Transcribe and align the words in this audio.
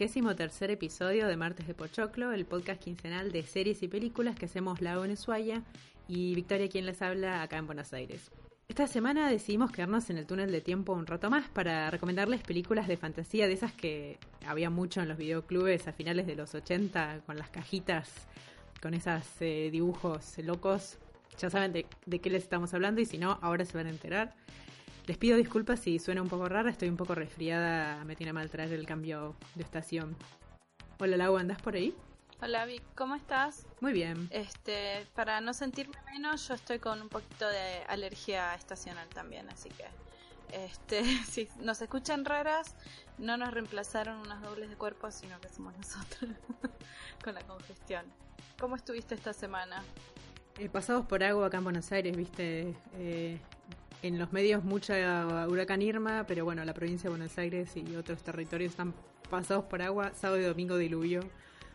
Trigésimo 0.00 0.34
tercer 0.34 0.70
episodio 0.70 1.28
de 1.28 1.36
Martes 1.36 1.66
de 1.66 1.74
Pochoclo, 1.74 2.32
el 2.32 2.46
podcast 2.46 2.82
quincenal 2.82 3.32
de 3.32 3.42
series 3.42 3.82
y 3.82 3.88
películas 3.88 4.34
que 4.34 4.46
hacemos 4.46 4.80
Lago 4.80 5.04
en 5.04 5.14
y 6.08 6.34
Victoria 6.34 6.70
quien 6.70 6.86
les 6.86 7.02
habla 7.02 7.42
acá 7.42 7.58
en 7.58 7.66
Buenos 7.66 7.92
Aires. 7.92 8.30
Esta 8.66 8.86
semana 8.86 9.28
decidimos 9.28 9.70
quedarnos 9.72 10.08
en 10.08 10.16
el 10.16 10.24
túnel 10.24 10.50
de 10.52 10.62
tiempo 10.62 10.94
un 10.94 11.06
rato 11.06 11.28
más 11.28 11.50
para 11.50 11.90
recomendarles 11.90 12.42
películas 12.42 12.88
de 12.88 12.96
fantasía 12.96 13.46
de 13.46 13.52
esas 13.52 13.74
que 13.74 14.16
había 14.46 14.70
mucho 14.70 15.02
en 15.02 15.08
los 15.08 15.18
videoclubes 15.18 15.86
a 15.86 15.92
finales 15.92 16.26
de 16.26 16.34
los 16.34 16.54
80 16.54 17.20
con 17.26 17.36
las 17.36 17.50
cajitas, 17.50 18.26
con 18.80 18.94
esos 18.94 19.22
dibujos 19.38 20.38
locos. 20.38 20.96
Ya 21.38 21.50
saben 21.50 21.74
de, 21.74 21.84
de 22.06 22.20
qué 22.20 22.30
les 22.30 22.44
estamos 22.44 22.72
hablando 22.72 23.02
y 23.02 23.04
si 23.04 23.18
no, 23.18 23.38
ahora 23.42 23.66
se 23.66 23.76
van 23.76 23.86
a 23.86 23.90
enterar. 23.90 24.34
Les 25.06 25.16
pido 25.16 25.36
disculpas 25.36 25.80
si 25.80 25.98
suena 25.98 26.22
un 26.22 26.28
poco 26.28 26.48
rara, 26.48 26.70
estoy 26.70 26.88
un 26.88 26.96
poco 26.96 27.14
resfriada, 27.14 28.04
me 28.04 28.16
tiene 28.16 28.32
mal 28.32 28.50
traer 28.50 28.72
el 28.72 28.86
cambio 28.86 29.34
de 29.54 29.62
estación. 29.62 30.16
Hola 30.98 31.16
Lau, 31.16 31.36
¿andás 31.36 31.60
por 31.62 31.74
ahí? 31.74 31.94
Hola 32.42 32.64
Vic, 32.64 32.82
¿cómo 32.94 33.14
estás? 33.14 33.66
Muy 33.80 33.92
bien. 33.92 34.28
Este, 34.30 35.06
para 35.14 35.40
no 35.40 35.52
sentirme 35.52 35.96
menos, 36.12 36.46
yo 36.48 36.54
estoy 36.54 36.78
con 36.78 37.02
un 37.02 37.08
poquito 37.08 37.48
de 37.48 37.82
alergia 37.88 38.54
estacional 38.54 39.08
también, 39.08 39.48
así 39.50 39.68
que 39.70 39.84
este, 40.52 41.02
si 41.24 41.48
nos 41.60 41.80
escuchan 41.82 42.24
raras, 42.24 42.74
no 43.18 43.36
nos 43.36 43.52
reemplazaron 43.52 44.18
unas 44.18 44.42
dobles 44.42 44.70
de 44.70 44.76
cuerpo, 44.76 45.10
sino 45.10 45.40
que 45.40 45.48
somos 45.48 45.76
nosotros 45.76 46.30
con 47.24 47.34
la 47.34 47.42
congestión. 47.42 48.04
¿Cómo 48.58 48.76
estuviste 48.76 49.14
esta 49.14 49.32
semana? 49.32 49.82
Eh, 50.58 50.68
pasados 50.68 51.06
por 51.06 51.22
agua 51.24 51.46
acá 51.46 51.58
en 51.58 51.64
Buenos 51.64 51.90
Aires, 51.92 52.16
viste, 52.16 52.74
eh, 52.94 53.38
en 54.02 54.18
los 54.18 54.32
medios 54.32 54.64
mucha 54.64 55.46
huracán 55.48 55.82
Irma, 55.82 56.24
pero 56.26 56.44
bueno, 56.44 56.64
la 56.64 56.74
provincia 56.74 57.04
de 57.04 57.16
Buenos 57.16 57.36
Aires 57.38 57.76
y 57.76 57.96
otros 57.96 58.22
territorios 58.22 58.70
están 58.70 58.94
pasados 59.28 59.64
por 59.64 59.82
agua, 59.82 60.12
sábado 60.14 60.40
y 60.40 60.44
domingo 60.44 60.76
diluvio, 60.76 61.20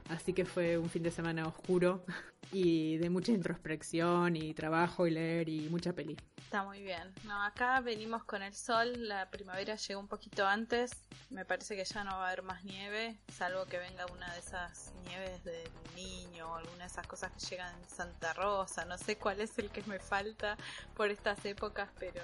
así 0.09 0.33
que 0.33 0.45
fue 0.45 0.77
un 0.77 0.89
fin 0.89 1.03
de 1.03 1.11
semana 1.11 1.47
oscuro 1.47 2.05
y 2.51 2.97
de 2.97 3.09
mucha 3.09 3.31
introspección 3.31 4.35
y 4.35 4.53
trabajo 4.53 5.07
y 5.07 5.11
leer 5.11 5.49
y 5.49 5.69
mucha 5.69 5.93
peli. 5.93 6.17
Está 6.37 6.63
muy 6.63 6.81
bien. 6.81 7.13
No, 7.23 7.43
acá 7.43 7.81
venimos 7.81 8.23
con 8.23 8.41
el 8.41 8.53
sol, 8.53 9.07
la 9.07 9.29
primavera 9.29 9.75
llegó 9.75 9.99
un 9.99 10.07
poquito 10.07 10.45
antes, 10.45 10.91
me 11.29 11.43
parece 11.43 11.75
que 11.75 11.83
ya 11.83 12.03
no 12.03 12.11
va 12.11 12.25
a 12.25 12.27
haber 12.27 12.43
más 12.43 12.63
nieve, 12.63 13.17
salvo 13.33 13.65
que 13.65 13.77
venga 13.77 14.05
una 14.07 14.31
de 14.33 14.39
esas 14.39 14.93
nieves 15.07 15.43
del 15.43 15.69
niño 15.95 16.49
o 16.51 16.55
alguna 16.55 16.85
de 16.85 16.85
esas 16.85 17.07
cosas 17.07 17.31
que 17.31 17.45
llegan 17.47 17.73
en 17.81 17.89
Santa 17.89 18.33
Rosa, 18.33 18.85
no 18.85 18.97
sé 18.97 19.17
cuál 19.17 19.41
es 19.41 19.57
el 19.57 19.69
que 19.69 19.83
me 19.83 19.99
falta 19.99 20.55
por 20.95 21.09
estas 21.09 21.43
épocas, 21.45 21.89
pero 21.99 22.21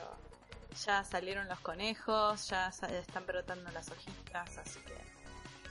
ya 0.85 1.03
salieron 1.03 1.47
los 1.50 1.59
conejos, 1.59 2.47
ya 2.47 2.69
están 2.69 3.25
brotando 3.25 3.69
las 3.72 3.89
hojitas, 3.89 4.57
así 4.57 4.79
que 4.81 5.20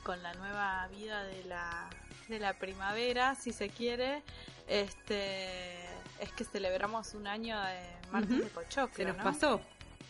con 0.04 0.22
la 0.22 0.32
nueva 0.34 0.88
vida 0.88 1.24
de 1.24 1.44
la, 1.44 1.88
de 2.28 2.38
la 2.38 2.54
primavera, 2.54 3.34
si 3.34 3.52
se 3.52 3.68
quiere, 3.68 4.22
este 4.68 5.84
es 6.20 6.30
que 6.36 6.44
celebramos 6.44 7.14
un 7.14 7.26
año 7.26 7.60
de 7.60 7.80
martes 8.10 8.38
de 8.38 8.46
Pochoclo. 8.46 8.94
Se 8.96 9.04
nos 9.04 9.16
¿no? 9.16 9.24
pasó. 9.24 9.60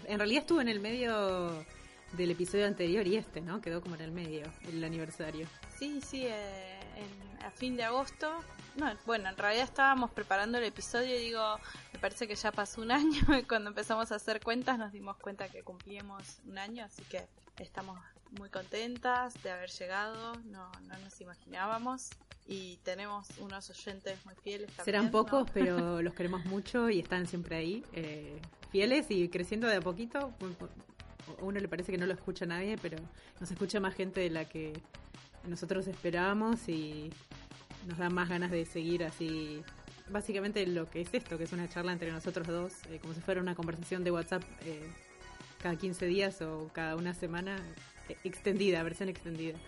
En 0.07 0.19
realidad 0.19 0.43
estuvo 0.43 0.61
en 0.61 0.69
el 0.69 0.81
medio 0.81 1.65
del 2.13 2.31
episodio 2.33 2.67
anterior 2.67 3.07
y 3.07 3.17
este, 3.17 3.41
¿no? 3.41 3.61
Quedó 3.61 3.81
como 3.81 3.95
en 3.95 4.01
el 4.03 4.11
medio, 4.11 4.51
el 4.69 4.83
aniversario. 4.83 5.47
Sí, 5.79 6.01
sí, 6.01 6.27
eh, 6.27 6.81
en- 6.97 7.31
a 7.45 7.51
fin 7.51 7.77
de 7.77 7.85
agosto. 7.85 8.43
No, 8.77 8.93
bueno, 9.07 9.29
en 9.29 9.37
realidad 9.37 9.65
estábamos 9.65 10.11
preparando 10.11 10.59
el 10.59 10.65
episodio 10.65 11.17
y 11.17 11.21
digo, 11.21 11.57
me 11.93 11.99
parece 11.99 12.27
que 12.29 12.35
ya 12.35 12.51
pasó 12.53 12.83
un 12.83 12.91
año. 12.93 13.39
y 13.39 13.43
Cuando 13.45 13.71
empezamos 13.71 14.11
a 14.13 14.17
hacer 14.17 14.41
cuentas 14.43 14.79
nos 14.79 14.93
dimos 14.93 15.17
cuenta 15.19 15.49
que 15.49 15.63
cumplíamos 15.63 16.39
un 16.47 16.59
año, 16.59 16.85
así 16.85 17.03
que 17.05 17.27
estamos 17.59 17.99
muy 18.39 18.49
contentas 18.49 19.35
de 19.43 19.51
haber 19.51 19.71
llegado, 19.71 20.35
no, 20.45 20.71
no 20.89 20.99
nos 20.99 21.21
imaginábamos. 21.21 22.11
Y 22.47 22.79
tenemos 22.79 23.29
unos 23.39 23.71
oyentes 23.71 24.19
muy 24.25 24.35
fieles 24.37 24.67
también. 24.69 24.85
Serán 24.85 25.05
¿no? 25.07 25.11
pocos, 25.13 25.49
pero 25.55 26.03
los 26.03 26.15
queremos 26.15 26.45
mucho 26.47 26.91
y 26.91 26.99
están 26.99 27.27
siempre 27.27 27.57
ahí, 27.57 27.85
eh, 27.93 28.41
fieles 28.73 29.07
y 29.11 29.29
creciendo 29.29 29.69
de 29.69 29.77
a 29.77 29.81
poquito. 29.81 30.33
A 31.39 31.43
uno 31.45 31.61
le 31.61 31.69
parece 31.69 31.93
que 31.93 31.99
no 31.99 32.07
lo 32.07 32.13
escucha 32.13 32.47
nadie, 32.47 32.77
pero 32.81 32.99
nos 33.39 33.51
escucha 33.51 33.79
más 33.79 33.95
gente 33.95 34.21
de 34.21 34.31
la 34.31 34.47
que 34.47 34.73
nosotros 35.45 35.87
esperábamos 35.87 36.69
y 36.69 37.11
nos 37.87 37.99
da 37.99 38.11
más 38.11 38.29
ganas 38.29 38.51
de 38.51 38.65
seguir 38.65 39.05
así. 39.05 39.63
Básicamente 40.09 40.67
lo 40.67 40.91
que 40.91 41.03
es 41.03 41.15
esto, 41.15 41.39
que 41.39 41.45
es 41.45 41.53
una 41.53 41.69
charla 41.69 41.93
entre 41.93 42.11
nosotros 42.11 42.47
dos, 42.49 42.73
eh, 42.91 42.99
como 43.01 43.15
si 43.15 43.21
fuera 43.21 43.41
una 43.41 43.55
conversación 43.55 44.03
de 44.03 44.11
WhatsApp 44.11 44.43
eh, 44.63 44.91
cada 45.63 45.77
15 45.77 46.07
días 46.07 46.43
o 46.43 46.69
cada 46.73 46.97
una 46.97 47.15
semana, 47.15 47.57
extendida, 48.25 48.83
versión 48.83 49.09
extendida. 49.09 49.59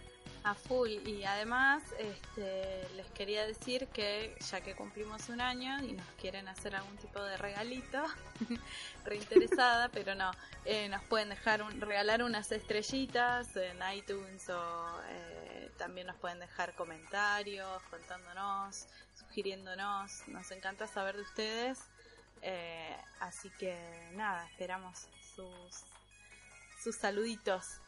A 0.44 0.54
full. 0.54 0.90
Y 1.06 1.24
además, 1.24 1.84
este, 1.98 2.88
les 2.96 3.06
quería 3.12 3.46
decir 3.46 3.86
que 3.88 4.36
ya 4.50 4.60
que 4.60 4.74
cumplimos 4.74 5.28
un 5.28 5.40
año 5.40 5.82
y 5.84 5.92
nos 5.92 6.06
quieren 6.20 6.48
hacer 6.48 6.74
algún 6.74 6.96
tipo 6.96 7.22
de 7.22 7.36
regalito, 7.36 8.02
reinteresada, 9.04 9.88
pero 9.92 10.16
no, 10.16 10.32
eh, 10.64 10.88
nos 10.88 11.02
pueden 11.04 11.28
dejar 11.28 11.62
un, 11.62 11.80
regalar 11.80 12.24
unas 12.24 12.50
estrellitas 12.50 13.54
en 13.54 13.78
iTunes 13.94 14.48
o 14.48 15.00
eh, 15.10 15.70
también 15.78 16.08
nos 16.08 16.16
pueden 16.16 16.40
dejar 16.40 16.74
comentarios 16.74 17.80
contándonos, 17.84 18.88
sugiriéndonos. 19.14 20.26
Nos 20.26 20.50
encanta 20.50 20.88
saber 20.88 21.16
de 21.16 21.22
ustedes. 21.22 21.78
Eh, 22.42 22.96
así 23.20 23.48
que 23.60 23.76
nada, 24.14 24.44
esperamos 24.50 25.06
sus, 25.36 25.84
sus 26.82 26.96
saluditos. 26.96 27.81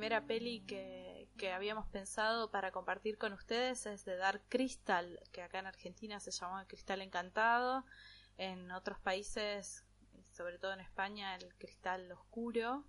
Primera 0.00 0.26
peli 0.26 0.60
que, 0.60 1.28
que 1.36 1.52
habíamos 1.52 1.86
pensado 1.88 2.50
para 2.50 2.72
compartir 2.72 3.18
con 3.18 3.34
ustedes 3.34 3.84
es 3.84 4.06
de 4.06 4.16
Dark 4.16 4.42
Crystal, 4.48 5.20
que 5.30 5.42
acá 5.42 5.58
en 5.58 5.66
Argentina 5.66 6.18
se 6.20 6.30
llamó 6.30 6.58
El 6.58 6.66
Cristal 6.66 7.02
Encantado, 7.02 7.84
en 8.38 8.72
otros 8.72 8.98
países, 8.98 9.84
sobre 10.32 10.58
todo 10.58 10.72
en 10.72 10.80
España, 10.80 11.34
El 11.34 11.54
Cristal 11.56 12.10
Oscuro, 12.12 12.86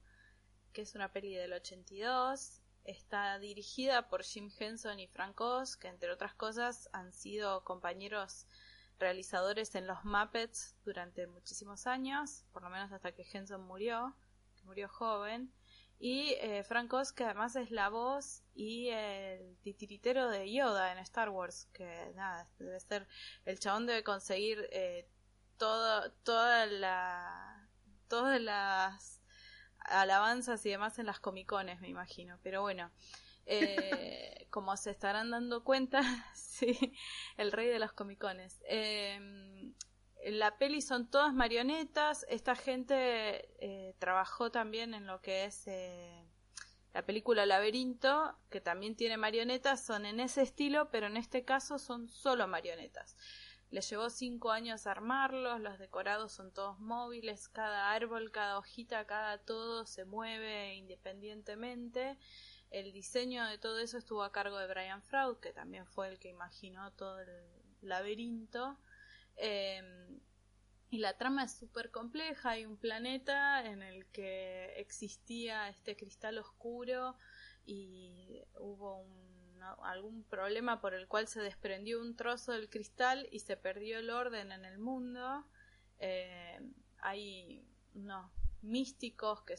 que 0.71 0.83
es 0.83 0.95
una 0.95 1.11
peli 1.11 1.35
del 1.35 1.51
82. 1.51 2.61
Está 2.85 3.37
dirigida 3.39 4.07
por 4.07 4.23
Jim 4.23 4.49
Henson 4.57 5.01
y 5.01 5.07
Frank 5.07 5.41
Oz, 5.41 5.75
que 5.75 5.89
entre 5.89 6.11
otras 6.11 6.33
cosas 6.33 6.87
han 6.93 7.11
sido 7.11 7.65
compañeros 7.65 8.47
realizadores 8.99 9.75
en 9.75 9.85
los 9.85 10.05
Muppets 10.05 10.77
durante 10.85 11.27
muchísimos 11.27 11.87
años, 11.87 12.45
por 12.53 12.63
lo 12.63 12.69
menos 12.69 12.89
hasta 12.93 13.11
que 13.11 13.27
Henson 13.29 13.67
murió, 13.67 14.15
que 14.55 14.63
murió 14.63 14.87
joven. 14.87 15.51
Y 16.03 16.33
eh, 16.41 16.63
Frank 16.63 16.91
Oz, 16.93 17.13
que 17.13 17.23
además 17.25 17.55
es 17.55 17.69
la 17.69 17.89
voz 17.89 18.41
y 18.55 18.87
el 18.87 19.55
titiritero 19.61 20.29
de 20.29 20.51
Yoda 20.51 20.91
en 20.91 20.97
Star 20.97 21.29
Wars, 21.29 21.67
que 21.73 22.11
nada, 22.15 22.49
debe 22.57 22.79
ser, 22.79 23.07
el 23.45 23.59
chabón 23.59 23.85
debe 23.85 24.03
conseguir 24.03 24.67
eh, 24.71 25.07
todo, 25.57 26.11
toda 26.23 26.65
la, 26.65 27.69
todas 28.07 28.41
las 28.41 29.21
alabanzas 29.77 30.65
y 30.65 30.71
demás 30.71 30.97
en 30.97 31.05
las 31.05 31.19
comicones, 31.19 31.79
me 31.81 31.89
imagino. 31.89 32.39
Pero 32.41 32.63
bueno, 32.63 32.89
eh, 33.45 34.47
como 34.49 34.75
se 34.77 34.89
estarán 34.89 35.29
dando 35.29 35.63
cuenta, 35.63 36.01
sí, 36.33 36.95
el 37.37 37.51
rey 37.51 37.67
de 37.67 37.77
los 37.77 37.93
comicones. 37.93 38.59
Eh, 38.67 39.71
la 40.25 40.57
peli 40.57 40.81
son 40.81 41.07
todas 41.09 41.33
marionetas. 41.33 42.25
Esta 42.29 42.55
gente 42.55 43.49
eh, 43.59 43.95
trabajó 43.99 44.51
también 44.51 44.93
en 44.93 45.07
lo 45.07 45.21
que 45.21 45.45
es 45.45 45.67
eh, 45.67 46.23
La 46.93 47.05
película 47.05 47.45
Laberinto, 47.45 48.37
que 48.49 48.61
también 48.61 48.95
tiene 48.95 49.17
marionetas, 49.17 49.83
son 49.83 50.05
en 50.05 50.19
ese 50.19 50.41
estilo, 50.43 50.89
pero 50.91 51.07
en 51.07 51.17
este 51.17 51.43
caso 51.43 51.79
son 51.79 52.07
solo 52.07 52.47
marionetas. 52.47 53.15
Le 53.71 53.81
llevó 53.81 54.09
cinco 54.09 54.51
años 54.51 54.85
armarlos, 54.85 55.61
los 55.61 55.79
decorados 55.79 56.33
son 56.33 56.51
todos 56.51 56.77
móviles, 56.79 57.47
cada 57.47 57.91
árbol, 57.93 58.29
cada 58.29 58.57
hojita, 58.57 59.05
cada 59.07 59.37
todo 59.37 59.85
se 59.85 60.03
mueve 60.03 60.75
independientemente. 60.75 62.17
El 62.69 62.91
diseño 62.91 63.45
de 63.47 63.57
todo 63.57 63.79
eso 63.79 63.97
estuvo 63.97 64.23
a 64.23 64.31
cargo 64.31 64.57
de 64.57 64.67
Brian 64.67 65.01
Fraud, 65.01 65.37
que 65.37 65.53
también 65.53 65.85
fue 65.87 66.09
el 66.09 66.19
que 66.19 66.29
imaginó 66.29 66.91
todo 66.91 67.19
el 67.21 67.29
laberinto. 67.81 68.77
Em, 69.43 70.19
y 70.91 70.99
la 70.99 71.17
trama 71.17 71.45
es 71.45 71.53
súper 71.53 71.89
compleja. 71.89 72.51
Hay 72.51 72.65
un 72.65 72.77
planeta 72.77 73.65
en 73.65 73.81
el 73.81 74.05
que 74.11 74.73
existía 74.77 75.67
este 75.67 75.95
cristal 75.97 76.37
oscuro 76.37 77.17
y 77.65 78.43
hubo 78.59 79.07
algún 79.83 80.23
problema 80.25 80.79
por 80.79 80.93
el 80.93 81.07
cual 81.07 81.27
se 81.27 81.41
desprendió 81.41 81.99
un 82.01 82.15
trozo 82.15 82.51
del 82.51 82.69
cristal 82.69 83.27
y 83.31 83.39
se 83.39 83.57
perdió 83.57 83.97
el 83.97 84.11
orden 84.11 84.51
en 84.51 84.63
el 84.63 84.77
mundo. 84.77 85.47
Eh, 85.97 86.59
hay 86.99 87.65
unos 87.95 88.31
místicos 88.61 89.41
que 89.41 89.57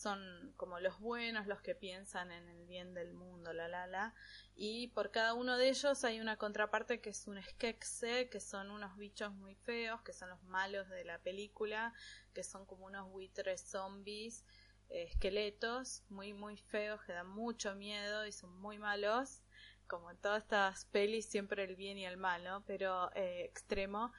son 0.00 0.54
como 0.56 0.80
los 0.80 0.98
buenos, 0.98 1.46
los 1.46 1.60
que 1.60 1.74
piensan 1.74 2.32
en 2.32 2.48
el 2.48 2.66
bien 2.66 2.94
del 2.94 3.12
mundo, 3.12 3.52
la 3.52 3.68
la 3.68 3.86
la, 3.86 4.14
y 4.54 4.88
por 4.88 5.10
cada 5.10 5.34
uno 5.34 5.58
de 5.58 5.68
ellos 5.68 6.04
hay 6.04 6.20
una 6.20 6.36
contraparte 6.36 7.00
que 7.00 7.10
es 7.10 7.26
un 7.26 7.40
Skexe, 7.42 8.28
que 8.30 8.40
son 8.40 8.70
unos 8.70 8.96
bichos 8.96 9.34
muy 9.34 9.54
feos, 9.56 10.00
que 10.02 10.12
son 10.14 10.30
los 10.30 10.42
malos 10.44 10.88
de 10.88 11.04
la 11.04 11.18
película, 11.18 11.92
que 12.32 12.42
son 12.42 12.64
como 12.64 12.86
unos 12.86 13.10
buitres 13.10 13.60
zombies, 13.60 14.44
eh, 14.88 15.04
esqueletos, 15.04 16.02
muy 16.08 16.32
muy 16.32 16.56
feos, 16.56 17.02
que 17.02 17.12
dan 17.12 17.28
mucho 17.28 17.74
miedo 17.74 18.26
y 18.26 18.32
son 18.32 18.58
muy 18.58 18.78
malos, 18.78 19.42
como 19.86 20.10
en 20.10 20.16
todas 20.16 20.42
estas 20.44 20.86
pelis 20.86 21.26
siempre 21.26 21.64
el 21.64 21.76
bien 21.76 21.98
y 21.98 22.06
el 22.06 22.16
mal, 22.16 22.42
¿no? 22.44 22.64
Pero 22.64 23.10
eh, 23.14 23.44
extremo. 23.44 24.12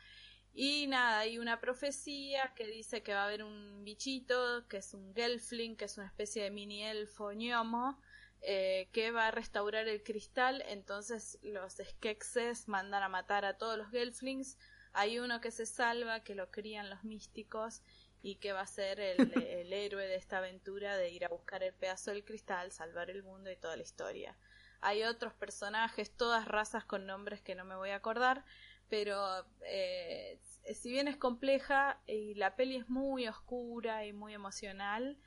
Y 0.53 0.87
nada, 0.87 1.19
hay 1.19 1.37
una 1.37 1.61
profecía 1.61 2.53
que 2.55 2.67
dice 2.67 3.01
que 3.03 3.13
va 3.13 3.21
a 3.21 3.25
haber 3.25 3.43
un 3.43 3.83
bichito, 3.85 4.67
que 4.67 4.77
es 4.77 4.93
un 4.93 5.13
gelfling, 5.15 5.77
que 5.77 5.85
es 5.85 5.97
una 5.97 6.07
especie 6.07 6.43
de 6.43 6.51
mini 6.51 6.83
elfo 6.83 7.31
ñomo, 7.31 7.97
eh, 8.41 8.89
que 8.91 9.11
va 9.11 9.27
a 9.27 9.31
restaurar 9.31 9.87
el 9.87 10.03
cristal. 10.03 10.61
Entonces 10.67 11.39
los 11.41 11.77
Skekses 11.77 12.67
mandan 12.67 13.01
a 13.03 13.09
matar 13.09 13.45
a 13.45 13.57
todos 13.57 13.77
los 13.77 13.89
gelflings. 13.91 14.57
Hay 14.91 15.19
uno 15.19 15.39
que 15.39 15.51
se 15.51 15.65
salva, 15.65 16.23
que 16.23 16.35
lo 16.35 16.51
crían 16.51 16.89
los 16.89 17.05
místicos 17.05 17.81
y 18.21 18.35
que 18.35 18.51
va 18.51 18.61
a 18.61 18.67
ser 18.67 18.99
el, 18.99 19.17
el 19.47 19.71
héroe 19.71 20.05
de 20.05 20.15
esta 20.15 20.39
aventura 20.39 20.97
de 20.97 21.11
ir 21.11 21.23
a 21.23 21.29
buscar 21.29 21.63
el 21.63 21.73
pedazo 21.73 22.11
del 22.11 22.25
cristal, 22.25 22.73
salvar 22.73 23.09
el 23.09 23.23
mundo 23.23 23.49
y 23.49 23.55
toda 23.55 23.77
la 23.77 23.83
historia. 23.83 24.37
Hay 24.81 25.03
otros 25.03 25.33
personajes, 25.33 26.11
todas 26.11 26.47
razas 26.47 26.83
con 26.83 27.05
nombres 27.05 27.41
que 27.41 27.53
no 27.53 27.63
me 27.63 27.75
voy 27.75 27.91
a 27.91 27.97
acordar, 27.97 28.43
pero 28.91 29.45
eh, 29.61 30.37
si 30.73 30.91
bien 30.91 31.07
es 31.07 31.15
compleja 31.15 32.01
y 32.07 32.35
la 32.35 32.57
peli 32.57 32.75
es 32.75 32.89
muy 32.89 33.25
oscura 33.25 34.05
y 34.05 34.11
muy 34.11 34.33
emocional, 34.33 35.17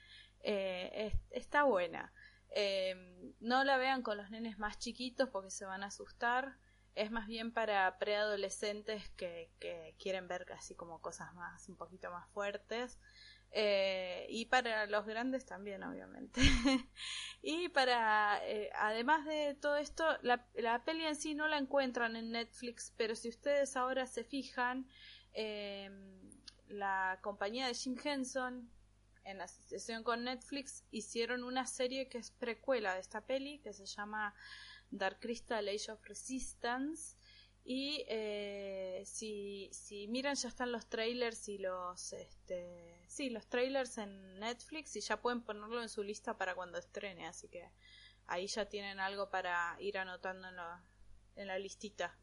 eh, 0.43 1.19
está 1.31 1.63
buena. 1.63 2.13
Eh, 2.51 2.95
no 3.41 3.65
la 3.65 3.79
vean 3.79 4.03
con 4.03 4.19
los 4.19 4.29
nenes 4.31 4.59
más 4.59 4.79
chiquitos 4.79 5.31
porque 5.31 5.51
se 5.51 5.65
van 5.65 5.83
a 5.83 5.87
asustar. 5.87 6.59
Es 6.95 7.11
más 7.11 7.27
bien 7.27 7.55
para 7.55 7.99
preadolescentes 7.99 9.09
que, 9.17 9.51
que 9.61 9.97
quieren 9.99 10.29
ver 10.29 10.45
así 10.53 10.75
como 10.75 11.01
cosas 11.01 11.33
más, 11.33 11.67
un 11.71 11.77
poquito 11.77 12.11
más 12.11 12.29
fuertes. 12.33 13.01
Eh, 13.53 14.27
y 14.31 14.47
para 14.47 14.87
los 14.87 15.07
grandes 15.07 15.45
también, 15.47 15.83
obviamente. 15.85 16.41
y 17.43 17.69
para, 17.69 18.41
eh, 18.45 18.71
además 18.75 19.25
de 19.27 19.55
todo 19.55 19.77
esto, 19.77 20.05
la, 20.23 20.47
la, 20.55 20.85
peli 20.85 21.05
en 21.05 21.15
sí 21.15 21.35
no 21.35 21.47
la 21.47 21.59
encuentran 21.59 22.17
en 22.17 22.33
Netflix, 22.33 22.93
pero 22.97 23.15
si 23.15 23.29
ustedes 23.29 23.77
ahora 23.77 24.07
se 24.07 24.25
fijan, 24.25 24.89
eh, 25.35 25.89
la 26.69 27.19
compañía 27.23 27.69
de 27.69 27.75
Jim 27.75 27.97
Henson, 28.03 28.71
en 29.25 29.41
asociación 29.41 30.03
con 30.03 30.25
Netflix, 30.25 30.85
hicieron 30.91 31.45
una 31.45 31.67
serie 31.67 32.09
que 32.09 32.19
es 32.19 32.31
precuela 32.31 32.95
de 32.95 33.01
esta 33.01 33.21
peli, 33.21 33.61
que 33.61 33.73
se 33.73 33.87
llama 33.87 34.35
Dark 34.91 35.19
Crystal 35.21 35.67
Age 35.67 35.93
of 35.93 36.05
Resistance. 36.05 37.17
Y 37.65 38.05
eh, 38.09 39.03
si, 39.07 39.71
si 39.73 40.07
miran, 40.09 40.35
ya 40.37 40.49
están 40.49 40.71
los 40.71 40.87
trailers 40.87 41.49
y 41.49 41.59
los. 41.59 42.13
Este, 42.13 43.03
sí, 43.09 43.31
los 43.31 43.47
trailers 43.49 43.97
en 43.97 44.39
Netflix 44.39 44.95
y 44.97 45.01
ya 45.01 45.21
pueden 45.21 45.41
ponerlo 45.41 45.81
en 45.81 45.89
su 45.89 46.03
lista 46.03 46.37
para 46.37 46.55
cuando 46.55 46.79
estrene. 46.79 47.27
Así 47.27 47.49
que 47.49 47.71
ahí 48.27 48.47
ya 48.47 48.69
tienen 48.69 49.01
algo 49.01 49.31
para 49.31 49.77
ir 49.81 49.97
anotando 49.97 50.49
en, 50.49 50.57
en 51.37 51.47
la 51.49 51.59
listita. 51.59 52.19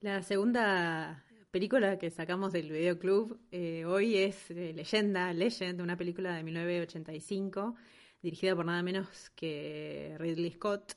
La 0.00 0.22
segunda 0.22 1.24
película 1.52 1.98
que 1.98 2.10
sacamos 2.10 2.52
del 2.52 2.72
videoclub 2.72 3.38
eh, 3.50 3.84
hoy 3.84 4.16
es 4.16 4.50
eh, 4.50 4.72
Leyenda, 4.74 5.32
Legend, 5.32 5.80
una 5.80 5.96
película 5.96 6.34
de 6.34 6.42
1985 6.42 7.76
dirigida 8.22 8.56
por 8.56 8.64
nada 8.64 8.82
menos 8.82 9.30
que 9.30 10.16
Ridley 10.18 10.50
Scott 10.52 10.94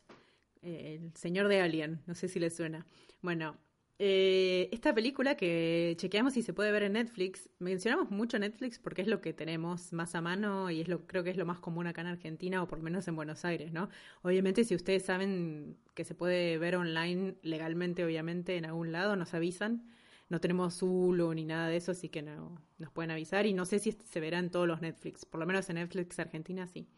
el 0.66 1.12
señor 1.16 1.48
de 1.48 1.62
Alien, 1.62 2.02
no 2.08 2.16
sé 2.16 2.28
si 2.28 2.40
le 2.40 2.50
suena. 2.50 2.86
Bueno, 3.22 3.58
eh, 3.98 4.68
esta 4.74 4.94
película 4.94 5.36
que 5.38 5.96
chequeamos 5.98 6.34
si 6.34 6.42
se 6.42 6.54
puede 6.54 6.72
ver 6.72 6.84
en 6.84 6.94
Netflix, 6.94 7.50
mencionamos 7.60 8.12
mucho 8.12 8.38
Netflix 8.38 8.78
porque 8.78 9.02
es 9.02 9.08
lo 9.08 9.22
que 9.22 9.32
tenemos 9.34 9.94
más 9.94 10.16
a 10.16 10.22
mano 10.22 10.70
y 10.70 10.82
es 10.82 10.90
lo 10.90 11.08
creo 11.08 11.24
que 11.24 11.30
es 11.30 11.38
lo 11.38 11.46
más 11.46 11.60
común 11.60 11.88
acá 11.88 12.02
en 12.02 12.08
Argentina 12.08 12.62
o 12.62 12.68
por 12.68 12.80
lo 12.80 12.84
menos 12.84 13.08
en 13.08 13.16
Buenos 13.16 13.46
Aires, 13.46 13.72
¿no? 13.72 13.90
Obviamente 14.22 14.66
si 14.66 14.76
ustedes 14.76 15.06
saben 15.06 15.78
que 15.94 16.04
se 16.04 16.14
puede 16.14 16.58
ver 16.58 16.76
online 16.76 17.36
legalmente, 17.42 18.04
obviamente 18.04 18.58
en 18.58 18.66
algún 18.66 18.92
lado, 18.92 19.16
nos 19.16 19.34
avisan. 19.34 19.88
No 20.28 20.42
tenemos 20.42 20.82
Hulu 20.82 21.34
ni 21.34 21.46
nada 21.46 21.68
de 21.70 21.78
eso, 21.78 21.92
así 21.92 22.10
que 22.10 22.22
no, 22.24 22.60
nos 22.80 22.92
pueden 22.92 23.12
avisar 23.12 23.46
y 23.46 23.54
no 23.54 23.66
sé 23.66 23.80
si 23.80 23.92
se 23.94 24.20
verá 24.20 24.40
en 24.40 24.50
todos 24.50 24.68
los 24.68 24.82
Netflix, 24.82 25.24
por 25.26 25.40
lo 25.40 25.46
menos 25.46 25.70
en 25.70 25.76
Netflix 25.76 26.20
Argentina 26.20 26.68
sí. 26.68 26.90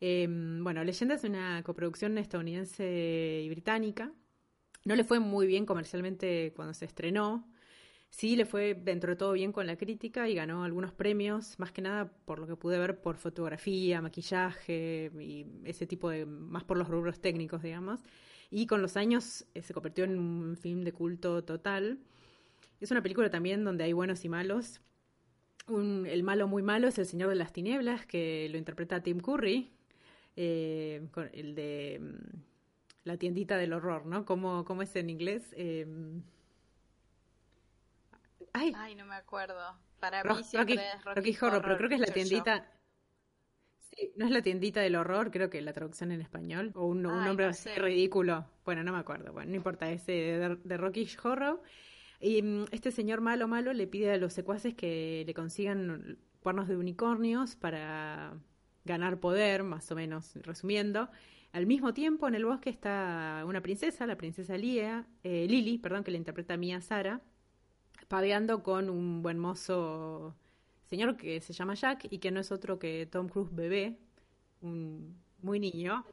Em, 0.00 0.64
bueno, 0.64 0.82
Leyenda 0.82 1.14
es 1.14 1.24
una 1.24 1.62
coproducción 1.62 2.16
estadounidense 2.18 3.42
y 3.44 3.48
británica. 3.50 4.12
No 4.84 4.96
le 4.96 5.04
fue 5.04 5.20
muy 5.20 5.46
bien 5.46 5.66
comercialmente 5.66 6.52
cuando 6.56 6.74
se 6.74 6.86
estrenó. 6.86 7.46
Sí, 8.10 8.34
le 8.36 8.44
fue 8.44 8.74
dentro 8.74 9.10
de 9.10 9.16
todo 9.16 9.32
bien 9.32 9.52
con 9.52 9.66
la 9.66 9.76
crítica 9.76 10.28
y 10.28 10.34
ganó 10.34 10.64
algunos 10.64 10.92
premios, 10.92 11.58
más 11.58 11.70
que 11.72 11.80
nada 11.82 12.12
por 12.24 12.40
lo 12.40 12.46
que 12.46 12.56
pude 12.56 12.78
ver 12.78 13.00
por 13.00 13.16
fotografía, 13.16 14.00
maquillaje 14.02 15.12
y 15.20 15.46
ese 15.64 15.86
tipo 15.86 16.10
de, 16.10 16.26
más 16.26 16.64
por 16.64 16.76
los 16.76 16.88
rubros 16.88 17.20
técnicos, 17.20 17.62
digamos. 17.62 18.00
Y 18.50 18.66
con 18.66 18.82
los 18.82 18.96
años 18.96 19.46
eh, 19.54 19.62
se 19.62 19.74
convirtió 19.74 20.04
en 20.04 20.18
un 20.18 20.56
film 20.56 20.82
de 20.82 20.92
culto 20.92 21.44
total. 21.44 22.00
Es 22.80 22.90
una 22.90 23.02
película 23.02 23.30
también 23.30 23.64
donde 23.64 23.84
hay 23.84 23.92
buenos 23.92 24.24
y 24.24 24.28
malos. 24.28 24.80
el 25.68 26.22
malo 26.24 26.48
muy 26.48 26.62
malo 26.62 26.88
es 26.88 26.98
el 26.98 27.06
Señor 27.06 27.28
de 27.28 27.36
las 27.36 27.52
Tinieblas, 27.52 28.06
que 28.06 28.48
lo 28.50 28.58
interpreta 28.58 29.02
Tim 29.02 29.20
Curry, 29.20 29.70
eh, 30.36 31.06
con 31.12 31.30
el 31.32 31.54
de 31.54 31.98
mm, 32.00 32.38
la 33.04 33.16
tiendita 33.16 33.56
del 33.56 33.72
horror, 33.72 34.06
¿no? 34.06 34.24
¿Cómo, 34.24 34.64
cómo 34.64 34.82
es 34.82 34.94
en 34.96 35.10
inglés? 35.10 35.54
Eh, 35.56 35.86
ay, 38.52 38.72
ay, 38.76 38.94
no 38.94 39.06
me 39.06 39.14
acuerdo. 39.14 39.78
Para 39.98 40.24
mí 40.24 40.42
siempre 40.42 40.76
Rocky, 40.76 40.86
es 40.86 41.04
Rocky, 41.04 41.20
Rocky 41.32 41.44
Horror, 41.44 41.62
pero 41.62 41.76
creo 41.76 41.88
que 41.88 41.94
es 41.96 42.00
la 42.00 42.06
tiendita. 42.12 42.66
Sí, 43.78 44.12
no 44.16 44.24
es 44.24 44.30
la 44.30 44.40
tiendita 44.40 44.80
del 44.80 44.96
horror, 44.96 45.30
creo 45.30 45.50
que 45.50 45.60
la 45.60 45.72
traducción 45.72 46.12
en 46.12 46.20
español, 46.20 46.70
o 46.74 46.86
un, 46.86 47.04
un 47.04 47.24
nombre 47.24 47.46
no 47.46 47.50
así 47.50 47.70
ridículo. 47.76 48.46
Bueno, 48.64 48.82
no 48.84 48.92
me 48.92 48.98
acuerdo, 48.98 49.32
bueno, 49.32 49.50
no 49.50 49.56
importa, 49.56 49.90
ese 49.90 50.12
de, 50.12 50.56
de 50.62 50.76
Rocky 50.76 51.08
Horror. 51.22 51.60
Y 52.20 52.42
mm, 52.42 52.66
este 52.70 52.92
señor 52.92 53.20
malo 53.20 53.48
malo 53.48 53.72
le 53.72 53.86
pide 53.86 54.12
a 54.12 54.16
los 54.16 54.32
secuaces 54.32 54.74
que 54.74 55.24
le 55.26 55.34
consigan 55.34 56.18
cuernos 56.40 56.68
de 56.68 56.76
unicornios 56.76 57.56
para 57.56 58.38
ganar 58.84 59.20
poder, 59.20 59.62
más 59.62 59.90
o 59.90 59.94
menos 59.94 60.34
resumiendo. 60.42 61.10
Al 61.52 61.66
mismo 61.66 61.92
tiempo, 61.94 62.28
en 62.28 62.34
el 62.36 62.44
bosque 62.44 62.70
está 62.70 63.42
una 63.46 63.60
princesa, 63.60 64.06
la 64.06 64.16
princesa 64.16 64.56
Lia, 64.56 65.06
eh, 65.24 65.46
Lily, 65.48 65.78
perdón, 65.78 66.04
que 66.04 66.10
le 66.12 66.18
interpreta 66.18 66.54
a 66.54 66.56
Mia 66.56 66.80
Sara, 66.80 67.20
paveando 68.08 68.62
con 68.62 68.90
un 68.90 69.22
buen 69.22 69.38
mozo 69.38 70.34
señor 70.88 71.16
que 71.16 71.40
se 71.40 71.52
llama 71.52 71.74
Jack 71.74 72.08
y 72.10 72.18
que 72.18 72.30
no 72.30 72.40
es 72.40 72.50
otro 72.52 72.78
que 72.78 73.06
Tom 73.06 73.28
Cruise 73.28 73.54
bebé, 73.54 73.98
un 74.62 75.16
muy 75.42 75.60
niño. 75.60 76.04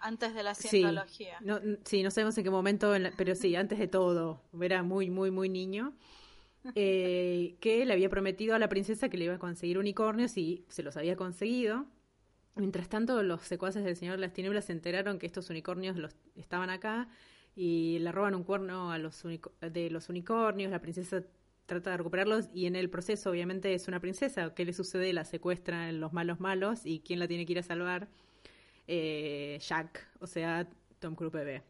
Antes 0.00 0.34
de 0.34 0.42
la 0.42 0.54
Sí, 0.54 0.68
cientología. 0.68 1.38
no, 1.42 1.60
sí, 1.84 2.02
no 2.02 2.10
sabemos 2.10 2.36
en 2.38 2.44
qué 2.44 2.50
momento, 2.50 2.94
en 2.94 3.04
la- 3.04 3.12
pero 3.16 3.34
sí, 3.36 3.54
antes 3.54 3.78
de 3.78 3.86
todo, 3.86 4.42
era 4.60 4.82
muy, 4.82 5.10
muy, 5.10 5.30
muy 5.30 5.48
niño. 5.48 5.94
Eh, 6.74 7.56
que 7.60 7.84
le 7.84 7.92
había 7.92 8.08
prometido 8.08 8.54
a 8.54 8.58
la 8.58 8.68
princesa 8.68 9.08
que 9.08 9.16
le 9.16 9.24
iba 9.24 9.34
a 9.34 9.38
conseguir 9.38 9.78
unicornios 9.78 10.36
y 10.36 10.64
se 10.68 10.82
los 10.82 10.96
había 10.96 11.16
conseguido. 11.16 11.86
Mientras 12.54 12.88
tanto, 12.88 13.22
los 13.22 13.42
secuaces 13.42 13.84
del 13.84 13.96
Señor 13.96 14.18
las 14.18 14.32
Tinieblas 14.32 14.66
se 14.66 14.72
enteraron 14.72 15.18
que 15.18 15.26
estos 15.26 15.48
unicornios 15.50 15.96
los, 15.96 16.14
estaban 16.36 16.70
acá 16.70 17.08
y 17.56 17.98
le 18.00 18.12
roban 18.12 18.34
un 18.34 18.44
cuerno 18.44 18.92
a 18.92 18.98
los 18.98 19.22
de 19.60 19.90
los 19.90 20.08
unicornios. 20.08 20.70
La 20.70 20.80
princesa 20.80 21.24
trata 21.66 21.90
de 21.92 21.96
recuperarlos 21.96 22.48
y 22.52 22.66
en 22.66 22.76
el 22.76 22.90
proceso 22.90 23.30
obviamente 23.30 23.74
es 23.74 23.88
una 23.88 24.00
princesa. 24.00 24.54
¿Qué 24.54 24.64
le 24.64 24.72
sucede? 24.72 25.12
La 25.12 25.24
secuestran 25.24 25.98
los 26.00 26.12
malos 26.12 26.40
malos 26.40 26.84
y 26.84 27.00
¿quién 27.00 27.18
la 27.18 27.28
tiene 27.28 27.46
que 27.46 27.52
ir 27.52 27.58
a 27.58 27.62
salvar? 27.62 28.08
Eh, 28.86 29.58
Jack, 29.60 30.06
o 30.20 30.26
sea, 30.26 30.68
Tom 30.98 31.14
Cruise. 31.14 31.62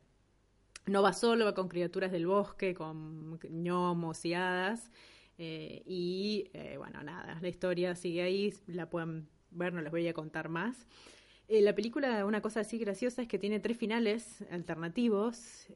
No 0.86 1.02
va 1.02 1.12
solo, 1.12 1.44
va 1.44 1.54
con 1.54 1.68
criaturas 1.68 2.10
del 2.10 2.26
bosque, 2.26 2.74
con 2.74 3.38
gnomos 3.38 4.24
y 4.24 4.34
hadas. 4.34 4.90
Eh, 5.38 5.82
y 5.86 6.50
eh, 6.52 6.76
bueno, 6.76 7.02
nada, 7.02 7.38
la 7.40 7.48
historia 7.48 7.94
sigue 7.94 8.22
ahí, 8.22 8.54
la 8.66 8.90
pueden 8.90 9.28
ver, 9.50 9.72
no 9.72 9.80
les 9.80 9.90
voy 9.90 10.06
a 10.08 10.12
contar 10.12 10.48
más. 10.48 10.86
la 11.48 11.74
película, 11.74 12.24
una 12.26 12.40
cosa 12.40 12.60
así 12.60 12.78
graciosa 12.78 13.22
es 13.22 13.28
que 13.28 13.38
tiene 13.38 13.60
tres 13.60 13.76
finales 13.76 14.44
alternativos. 14.50 15.66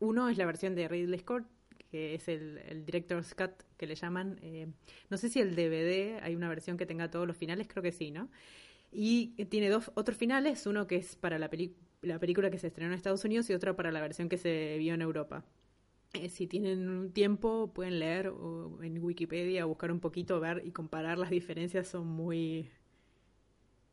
uno 0.00 0.28
es 0.28 0.38
la 0.38 0.46
versión 0.46 0.74
de 0.74 0.88
Ridley 0.88 1.18
Scott, 1.20 1.44
que 1.90 2.14
es 2.14 2.26
el, 2.28 2.58
el 2.68 2.84
director's 2.84 3.34
cut 3.34 3.52
que 3.76 3.86
le 3.86 3.94
llaman. 3.94 4.40
no 5.10 5.16
sé 5.16 5.28
si 5.28 5.40
el 5.40 5.54
DVD 5.54 6.20
hay 6.22 6.34
una 6.34 6.48
versión 6.48 6.76
que 6.76 6.86
tenga 6.86 7.10
todos 7.10 7.26
los 7.26 7.36
finales, 7.36 7.68
creo 7.68 7.82
que 7.82 7.92
sí, 7.92 8.10
¿no? 8.10 8.30
Y 8.90 9.28
tiene 9.46 9.70
dos 9.70 9.90
otros 9.94 10.18
finales, 10.18 10.66
uno 10.66 10.86
que 10.86 10.96
es 10.96 11.16
para 11.16 11.38
la, 11.38 11.48
la 12.02 12.18
película 12.18 12.50
que 12.50 12.58
se 12.58 12.68
estrenó 12.68 12.92
en 12.92 12.96
Estados 12.96 13.24
Unidos 13.24 13.48
y 13.50 13.54
otro 13.54 13.74
para 13.74 13.90
la 13.90 14.00
versión 14.00 14.28
que 14.28 14.36
se 14.36 14.76
vio 14.78 14.94
en 14.94 15.02
Europa. 15.02 15.44
Eh, 16.12 16.28
si 16.28 16.46
tienen 16.46 16.88
un 16.88 17.12
tiempo, 17.12 17.72
pueden 17.72 17.98
leer 17.98 18.28
o 18.28 18.82
en 18.82 19.02
Wikipedia, 19.02 19.64
buscar 19.64 19.90
un 19.90 20.00
poquito, 20.00 20.38
ver 20.40 20.62
y 20.64 20.72
comparar 20.72 21.18
las 21.18 21.30
diferencias. 21.30 21.88
Son 21.88 22.06
muy. 22.06 22.70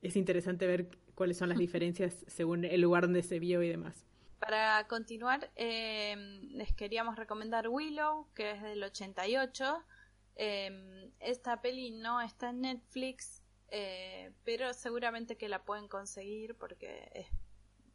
Es 0.01 0.15
interesante 0.15 0.67
ver 0.67 0.89
cuáles 1.15 1.37
son 1.37 1.49
las 1.49 1.57
diferencias 1.65 2.25
según 2.27 2.65
el 2.65 2.81
lugar 2.81 3.03
donde 3.03 3.23
se 3.23 3.39
vio 3.39 3.63
y 3.63 3.69
demás. 3.69 4.05
Para 4.39 4.87
continuar, 4.87 5.51
eh, 5.55 6.15
les 6.51 6.73
queríamos 6.73 7.17
recomendar 7.17 7.67
Willow, 7.67 8.27
que 8.33 8.51
es 8.51 8.61
del 8.61 8.83
88. 8.83 9.83
Eh, 10.37 11.11
esta 11.19 11.61
peli 11.61 11.91
no 11.91 12.21
está 12.21 12.51
en 12.51 12.61
Netflix, 12.61 13.43
eh, 13.71 14.31
pero 14.45 14.73
seguramente 14.73 15.35
que 15.35 15.49
la 15.49 15.65
pueden 15.65 15.89
conseguir 15.89 16.55
porque 16.55 17.11
es 17.13 17.27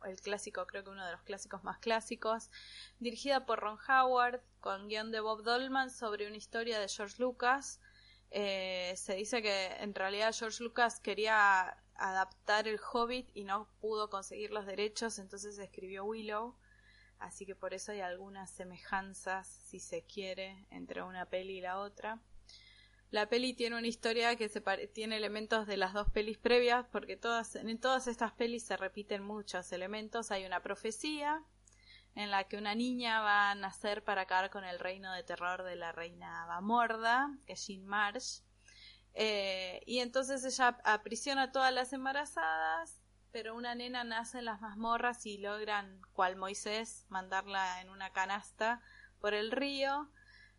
el 0.04 0.20
clásico, 0.20 0.66
creo 0.66 0.84
que 0.84 0.90
uno 0.90 1.04
de 1.04 1.12
los 1.12 1.22
clásicos 1.22 1.64
más 1.64 1.78
clásicos, 1.78 2.50
dirigida 2.98 3.46
por 3.46 3.60
Ron 3.60 3.78
Howard, 3.88 4.40
con 4.60 4.88
guion 4.88 5.10
de 5.10 5.20
Bob 5.20 5.42
Dolman 5.42 5.90
sobre 5.90 6.26
una 6.26 6.36
historia 6.36 6.78
de 6.78 6.88
George 6.88 7.16
Lucas. 7.18 7.80
Eh, 8.30 8.94
se 8.96 9.14
dice 9.14 9.42
que 9.42 9.66
en 9.78 9.94
realidad 9.94 10.34
George 10.36 10.62
Lucas 10.62 11.00
quería 11.00 11.76
adaptar 11.96 12.66
el 12.66 12.80
Hobbit 12.80 13.30
y 13.34 13.44
no 13.44 13.68
pudo 13.80 14.10
conseguir 14.10 14.50
los 14.50 14.66
derechos, 14.66 15.18
entonces 15.18 15.58
escribió 15.58 16.04
Willow. 16.04 16.56
Así 17.18 17.46
que 17.46 17.54
por 17.54 17.74
eso 17.74 17.92
hay 17.92 18.00
algunas 18.00 18.50
semejanzas, 18.50 19.46
si 19.46 19.80
se 19.80 20.02
quiere, 20.02 20.66
entre 20.70 21.02
una 21.02 21.26
peli 21.26 21.58
y 21.58 21.60
la 21.60 21.78
otra. 21.78 22.20
La 23.14 23.28
peli 23.28 23.54
tiene 23.54 23.78
una 23.78 23.86
historia 23.86 24.34
que 24.34 24.48
se 24.48 24.60
tiene 24.88 25.16
elementos 25.16 25.68
de 25.68 25.76
las 25.76 25.92
dos 25.92 26.10
pelis 26.10 26.36
previas, 26.36 26.84
porque 26.90 27.16
todas, 27.16 27.54
en 27.54 27.78
todas 27.78 28.08
estas 28.08 28.32
pelis 28.32 28.66
se 28.66 28.76
repiten 28.76 29.22
muchos 29.22 29.70
elementos. 29.70 30.32
Hay 30.32 30.44
una 30.44 30.64
profecía 30.64 31.40
en 32.16 32.32
la 32.32 32.42
que 32.48 32.56
una 32.56 32.74
niña 32.74 33.20
va 33.20 33.52
a 33.52 33.54
nacer 33.54 34.02
para 34.02 34.22
acabar 34.22 34.50
con 34.50 34.64
el 34.64 34.80
reino 34.80 35.12
de 35.12 35.22
terror 35.22 35.62
de 35.62 35.76
la 35.76 35.92
reina 35.92 36.44
Bamorda, 36.46 37.30
que 37.46 37.52
es 37.52 37.64
Jean 37.64 37.86
Marsh. 37.86 38.40
Eh, 39.14 39.80
y 39.86 40.00
entonces 40.00 40.42
ella 40.42 40.76
aprisiona 40.82 41.42
a 41.42 41.52
todas 41.52 41.72
las 41.72 41.92
embarazadas, 41.92 43.00
pero 43.30 43.54
una 43.54 43.76
nena 43.76 44.02
nace 44.02 44.40
en 44.40 44.46
las 44.46 44.60
mazmorras 44.60 45.24
y 45.24 45.38
logran, 45.38 46.02
cual 46.14 46.34
Moisés, 46.34 47.06
mandarla 47.10 47.80
en 47.80 47.90
una 47.90 48.12
canasta 48.12 48.82
por 49.20 49.34
el 49.34 49.52
río 49.52 50.10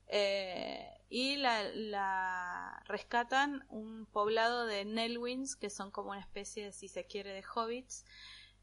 eh, 0.07 0.94
y 1.09 1.37
la, 1.37 2.81
rescatan 2.85 3.65
un 3.69 4.05
poblado 4.05 4.65
de 4.65 4.85
Nelwins, 4.85 5.55
que 5.55 5.69
son 5.69 5.91
como 5.91 6.11
una 6.11 6.19
especie, 6.19 6.71
si 6.71 6.87
se 6.87 7.05
quiere, 7.05 7.31
de 7.31 7.43
hobbits. 7.43 8.05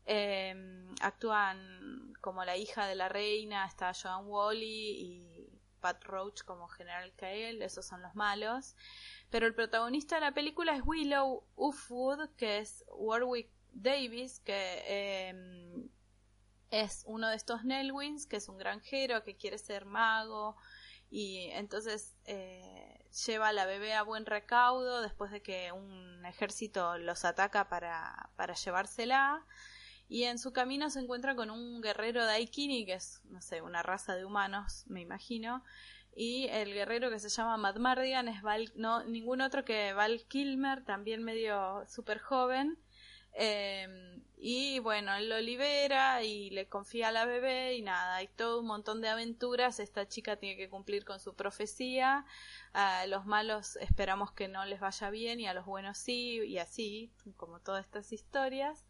Eh, 0.04 0.54
actúan 1.00 2.12
como 2.20 2.44
la 2.44 2.56
hija 2.56 2.87
de 2.87 2.96
la 2.96 3.08
reina, 3.08 3.64
está 3.66 3.92
Joan 3.94 4.26
Wally 4.26 4.96
y 4.99 5.52
Pat 5.80 6.02
Roach 6.04 6.42
como 6.42 6.68
General 6.68 7.12
Kael, 7.14 7.62
esos 7.62 7.87
son 7.87 8.02
los 8.02 8.14
malos. 8.14 8.75
Pero 9.30 9.46
el 9.46 9.54
protagonista 9.54 10.16
de 10.16 10.22
la 10.22 10.32
película 10.32 10.75
es 10.75 10.82
Willow 10.84 11.44
Ufwood, 11.56 12.30
que 12.37 12.58
es 12.58 12.84
Warwick 12.88 13.50
Davis, 13.72 14.40
que 14.40 14.82
eh, 14.87 15.88
es 16.70 17.04
uno 17.06 17.28
de 17.28 17.37
estos 17.37 17.64
Nelwins, 17.64 18.26
que 18.26 18.37
es 18.37 18.49
un 18.49 18.58
granjero 18.58 19.22
que 19.22 19.37
quiere 19.37 19.58
ser 19.58 19.84
mago, 19.84 20.56
y 21.14 21.50
entonces 21.52 22.16
eh, 22.25 23.04
lleva 23.26 23.49
a 23.49 23.52
la 23.52 23.66
bebé 23.66 23.92
a 23.92 24.02
buen 24.02 24.25
recaudo 24.25 25.02
después 25.02 25.31
de 25.31 25.42
que 25.42 25.71
un 25.71 26.25
ejército 26.25 26.97
los 26.97 27.26
ataca 27.26 27.69
para, 27.69 28.31
para 28.35 28.54
llevársela. 28.54 29.45
Y 30.09 30.25
en 30.25 30.38
su 30.38 30.54
camino 30.54 30.88
se 30.88 31.00
encuentra 31.00 31.37
con 31.37 31.50
un 31.50 31.83
guerrero 31.83 32.25
de 32.25 32.33
Aikini 32.33 32.87
que 32.87 32.95
es 32.95 33.21
no 33.25 33.42
sé 33.42 33.61
una 33.61 33.83
raza 33.83 34.16
de 34.16 34.25
humanos 34.25 34.85
me 34.87 35.02
imagino. 35.02 35.62
Y 36.16 36.47
el 36.49 36.73
guerrero 36.73 37.11
que 37.11 37.19
se 37.19 37.28
llama 37.28 37.59
Matt 37.59 37.76
Mardigan 37.76 38.28
es 38.28 38.40
Val, 38.40 38.73
no 38.75 39.04
ningún 39.04 39.42
otro 39.42 39.66
que 39.66 39.92
Val 39.92 40.25
Kilmer 40.28 40.83
también 40.83 41.23
medio 41.23 41.85
súper 41.88 42.21
joven 42.21 42.78
Em, 43.35 44.23
y 44.37 44.79
bueno, 44.81 45.15
él 45.15 45.29
lo 45.29 45.41
libera 45.41 46.23
y 46.23 46.51
le 46.51 46.69
confía 46.69 47.09
a 47.09 47.12
la 47.12 47.25
bebé 47.25 47.75
y 47.77 47.83
nada, 47.83 48.17
hay 48.17 48.29
todo 48.29 48.61
un 48.61 48.67
montón 48.67 49.01
de 49.01 49.09
aventuras. 49.09 49.81
Esta 49.81 50.09
chica 50.09 50.37
tiene 50.37 50.57
que 50.57 50.69
cumplir 50.69 51.05
con 51.05 51.21
su 51.21 51.35
profecía. 51.35 52.27
A 52.73 53.07
los 53.07 53.27
malos 53.27 53.77
esperamos 53.77 54.33
que 54.33 54.49
no 54.49 54.65
les 54.65 54.81
vaya 54.81 55.11
bien 55.11 55.41
y 55.41 55.47
a 55.47 55.55
los 55.55 55.67
buenos 55.67 55.99
sí, 55.99 56.41
y 56.45 56.59
así, 56.59 57.12
como 57.37 57.61
todas 57.61 57.85
estas 57.85 58.12
historias. 58.12 58.85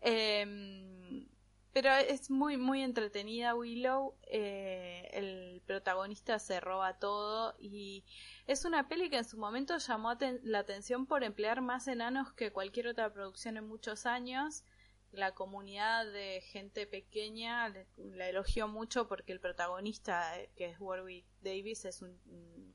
Eh, 0.00 1.26
pero 1.74 1.92
es 1.92 2.30
muy, 2.30 2.56
muy 2.56 2.82
entretenida 2.82 3.56
Willow. 3.56 4.14
Eh, 4.28 5.10
el 5.12 5.60
protagonista 5.66 6.38
se 6.38 6.60
roba 6.60 7.00
todo 7.00 7.56
y 7.58 8.04
es 8.46 8.64
una 8.64 8.88
peli 8.88 9.10
que 9.10 9.18
en 9.18 9.24
su 9.24 9.36
momento 9.38 9.76
llamó 9.76 10.14
la 10.44 10.60
atención 10.60 11.04
por 11.04 11.24
emplear 11.24 11.62
más 11.62 11.88
enanos 11.88 12.32
que 12.32 12.52
cualquier 12.52 12.86
otra 12.86 13.12
producción 13.12 13.56
en 13.56 13.66
muchos 13.66 14.06
años. 14.06 14.62
La 15.10 15.34
comunidad 15.34 16.06
de 16.06 16.42
gente 16.42 16.86
pequeña 16.86 17.68
la 17.96 18.28
elogió 18.28 18.68
mucho 18.68 19.08
porque 19.08 19.32
el 19.32 19.40
protagonista, 19.40 20.40
eh, 20.40 20.50
que 20.56 20.66
es 20.66 20.76
Warwick 20.78 21.26
Davis, 21.42 21.84
es 21.86 22.02
un 22.02 22.16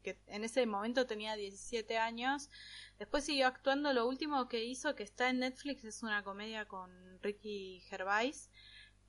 que 0.03 0.17
en 0.27 0.43
ese 0.43 0.65
momento 0.65 1.05
tenía 1.05 1.35
17 1.35 1.97
años. 1.97 2.49
Después 2.97 3.23
siguió 3.23 3.47
actuando. 3.47 3.93
Lo 3.93 4.07
último 4.07 4.47
que 4.47 4.63
hizo, 4.63 4.95
que 4.95 5.03
está 5.03 5.29
en 5.29 5.39
Netflix, 5.39 5.83
es 5.83 6.03
una 6.03 6.23
comedia 6.23 6.65
con 6.65 6.89
Ricky 7.21 7.81
Gervais 7.89 8.49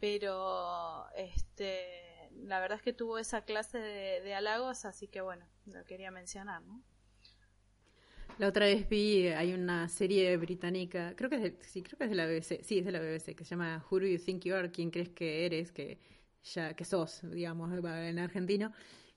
pero 0.00 1.06
este 1.14 2.00
la 2.44 2.60
verdad 2.60 2.78
es 2.78 2.82
que 2.82 2.92
tuvo 2.92 3.18
esa 3.18 3.42
clase 3.42 3.78
de, 3.78 4.34
halagos, 4.34 4.84
así 4.84 5.08
que 5.08 5.20
bueno, 5.20 5.46
lo 5.66 5.84
quería 5.84 6.10
mencionar, 6.10 6.62
¿no? 6.62 6.82
La 8.38 8.48
otra 8.48 8.66
vez 8.66 8.88
vi, 8.88 9.26
hay 9.28 9.52
una 9.52 9.88
serie 9.88 10.36
británica, 10.38 11.14
creo 11.14 11.28
que 11.28 11.36
es 11.36 11.42
de, 11.42 11.58
sí, 11.60 11.82
creo 11.82 11.98
que 11.98 12.04
es 12.04 12.10
de 12.10 12.16
la 12.16 12.26
BBC, 12.26 12.62
sí, 12.62 12.78
es 12.78 12.84
de 12.86 12.92
la 12.92 13.00
BBC, 13.00 13.34
que 13.34 13.44
se 13.44 13.50
llama 13.50 13.84
Who 13.90 14.00
Do 14.00 14.06
You 14.06 14.18
Think 14.18 14.44
You 14.44 14.54
Are, 14.54 14.70
¿Quién 14.70 14.90
crees 14.90 15.10
que 15.10 15.44
eres? 15.44 15.72
Que 15.72 15.98
ya, 16.42 16.74
que 16.74 16.84
sos, 16.84 17.20
digamos, 17.30 17.70
en 17.70 18.18
argentino, 18.18 18.72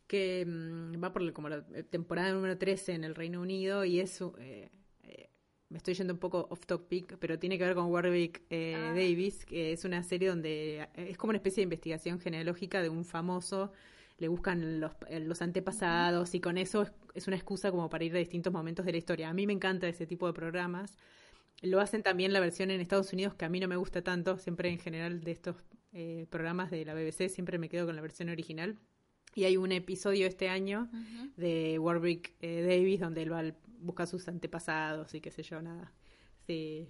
que 0.08 0.46
mm, 0.46 1.02
va 1.02 1.14
por 1.14 1.32
como 1.32 1.48
la 1.48 1.64
temporada 1.90 2.34
número 2.34 2.58
13 2.58 2.94
en 2.94 3.06
el 3.06 3.16
Reino 3.16 3.40
Unido 3.40 3.86
y 3.86 4.02
es 4.02 4.20
eh, 4.40 4.70
me 5.74 5.78
estoy 5.78 5.96
yendo 5.96 6.14
un 6.14 6.20
poco 6.20 6.46
off 6.52 6.68
topic, 6.68 7.18
pero 7.18 7.40
tiene 7.40 7.58
que 7.58 7.66
ver 7.66 7.74
con 7.74 7.88
Warwick 7.88 8.44
eh, 8.52 8.76
ah. 8.78 8.90
Davis, 8.90 9.44
que 9.44 9.74
es 9.74 9.84
una 9.86 10.04
serie 10.04 10.30
donde 10.30 10.82
eh, 10.82 10.88
es 10.96 11.18
como 11.18 11.32
una 11.32 11.38
especie 11.38 11.62
de 11.62 11.64
investigación 11.64 12.20
genealógica 12.20 12.84
de 12.84 12.90
un 12.90 13.04
famoso, 13.04 13.72
le 14.20 14.28
buscan 14.28 14.80
los, 14.80 14.92
eh, 15.10 15.20
los 15.20 15.42
antepasados 15.42 16.36
y 16.36 16.40
con 16.40 16.60
eso 16.60 16.86
es, 17.16 17.26
una 17.26 17.38
excusa 17.38 17.72
como 17.72 17.90
para 17.90 18.04
ir 18.04 18.16
a 18.16 18.20
distintos 18.20 18.54
momentos 18.54 18.86
de 18.86 18.92
la 18.92 19.00
historia. 19.00 19.30
A 19.30 19.34
mí 19.34 19.48
me 19.48 19.54
encanta 19.54 19.88
ese 19.88 20.06
tipo 20.06 20.28
de 20.28 20.34
programas. 20.34 20.96
Lo 21.64 21.82
hacen 21.82 22.04
también 22.04 22.34
la 22.34 22.40
versión 22.40 22.70
en 22.70 22.80
Estados 22.80 23.12
Unidos, 23.12 23.34
que 23.34 23.46
a 23.46 23.50
mí 23.50 23.60
no 23.60 23.68
me 23.68 23.76
gusta 23.76 24.04
tanto, 24.04 24.38
siempre 24.38 24.70
en 24.70 24.78
general 24.78 25.22
de 25.22 25.32
estos 25.32 25.56
programas 26.30 26.72
de 26.72 26.86
la 26.86 26.96
BBC, 26.96 27.30
siempre 27.30 27.60
me 27.60 27.70
quedo 27.70 27.86
con 27.86 27.96
la 27.96 28.02
versión 28.02 28.30
original. 28.30 28.78
Y 29.36 29.46
hay 29.46 29.58
un 29.58 29.72
episodio 29.72 30.28
este 30.28 30.50
año 30.50 30.90
de 31.36 31.80
Warwick 31.80 32.34
Davis 32.42 33.00
donde 33.00 33.24
él 33.24 33.32
va 33.32 33.40
al 33.40 33.56
busca 33.84 34.06
sus 34.06 34.28
antepasados 34.28 35.14
y 35.14 35.22
qué 35.22 35.32
sé 35.32 35.44
yo, 35.44 35.62
nada. 35.62 35.92
Sí. 36.48 36.90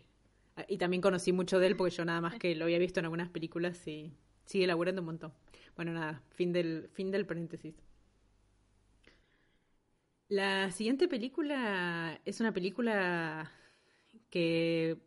Y 0.67 0.77
también 0.77 1.01
conocí 1.01 1.31
mucho 1.31 1.59
de 1.59 1.67
él 1.67 1.75
porque 1.75 1.95
yo 1.95 2.05
nada 2.05 2.21
más 2.21 2.35
que 2.35 2.55
lo 2.55 2.65
había 2.65 2.77
visto 2.79 2.99
en 2.99 3.05
algunas 3.05 3.29
películas 3.29 3.87
y 3.87 4.13
sigue 4.45 4.67
laburando 4.67 5.01
un 5.01 5.07
montón. 5.07 5.33
Bueno, 5.75 5.93
nada, 5.93 6.21
fin 6.29 6.53
del, 6.53 6.89
fin 6.93 7.11
del 7.11 7.25
paréntesis. 7.25 7.75
La 10.29 10.71
siguiente 10.71 11.07
película 11.07 12.19
es 12.25 12.39
una 12.39 12.53
película 12.53 13.51
que 14.29 14.97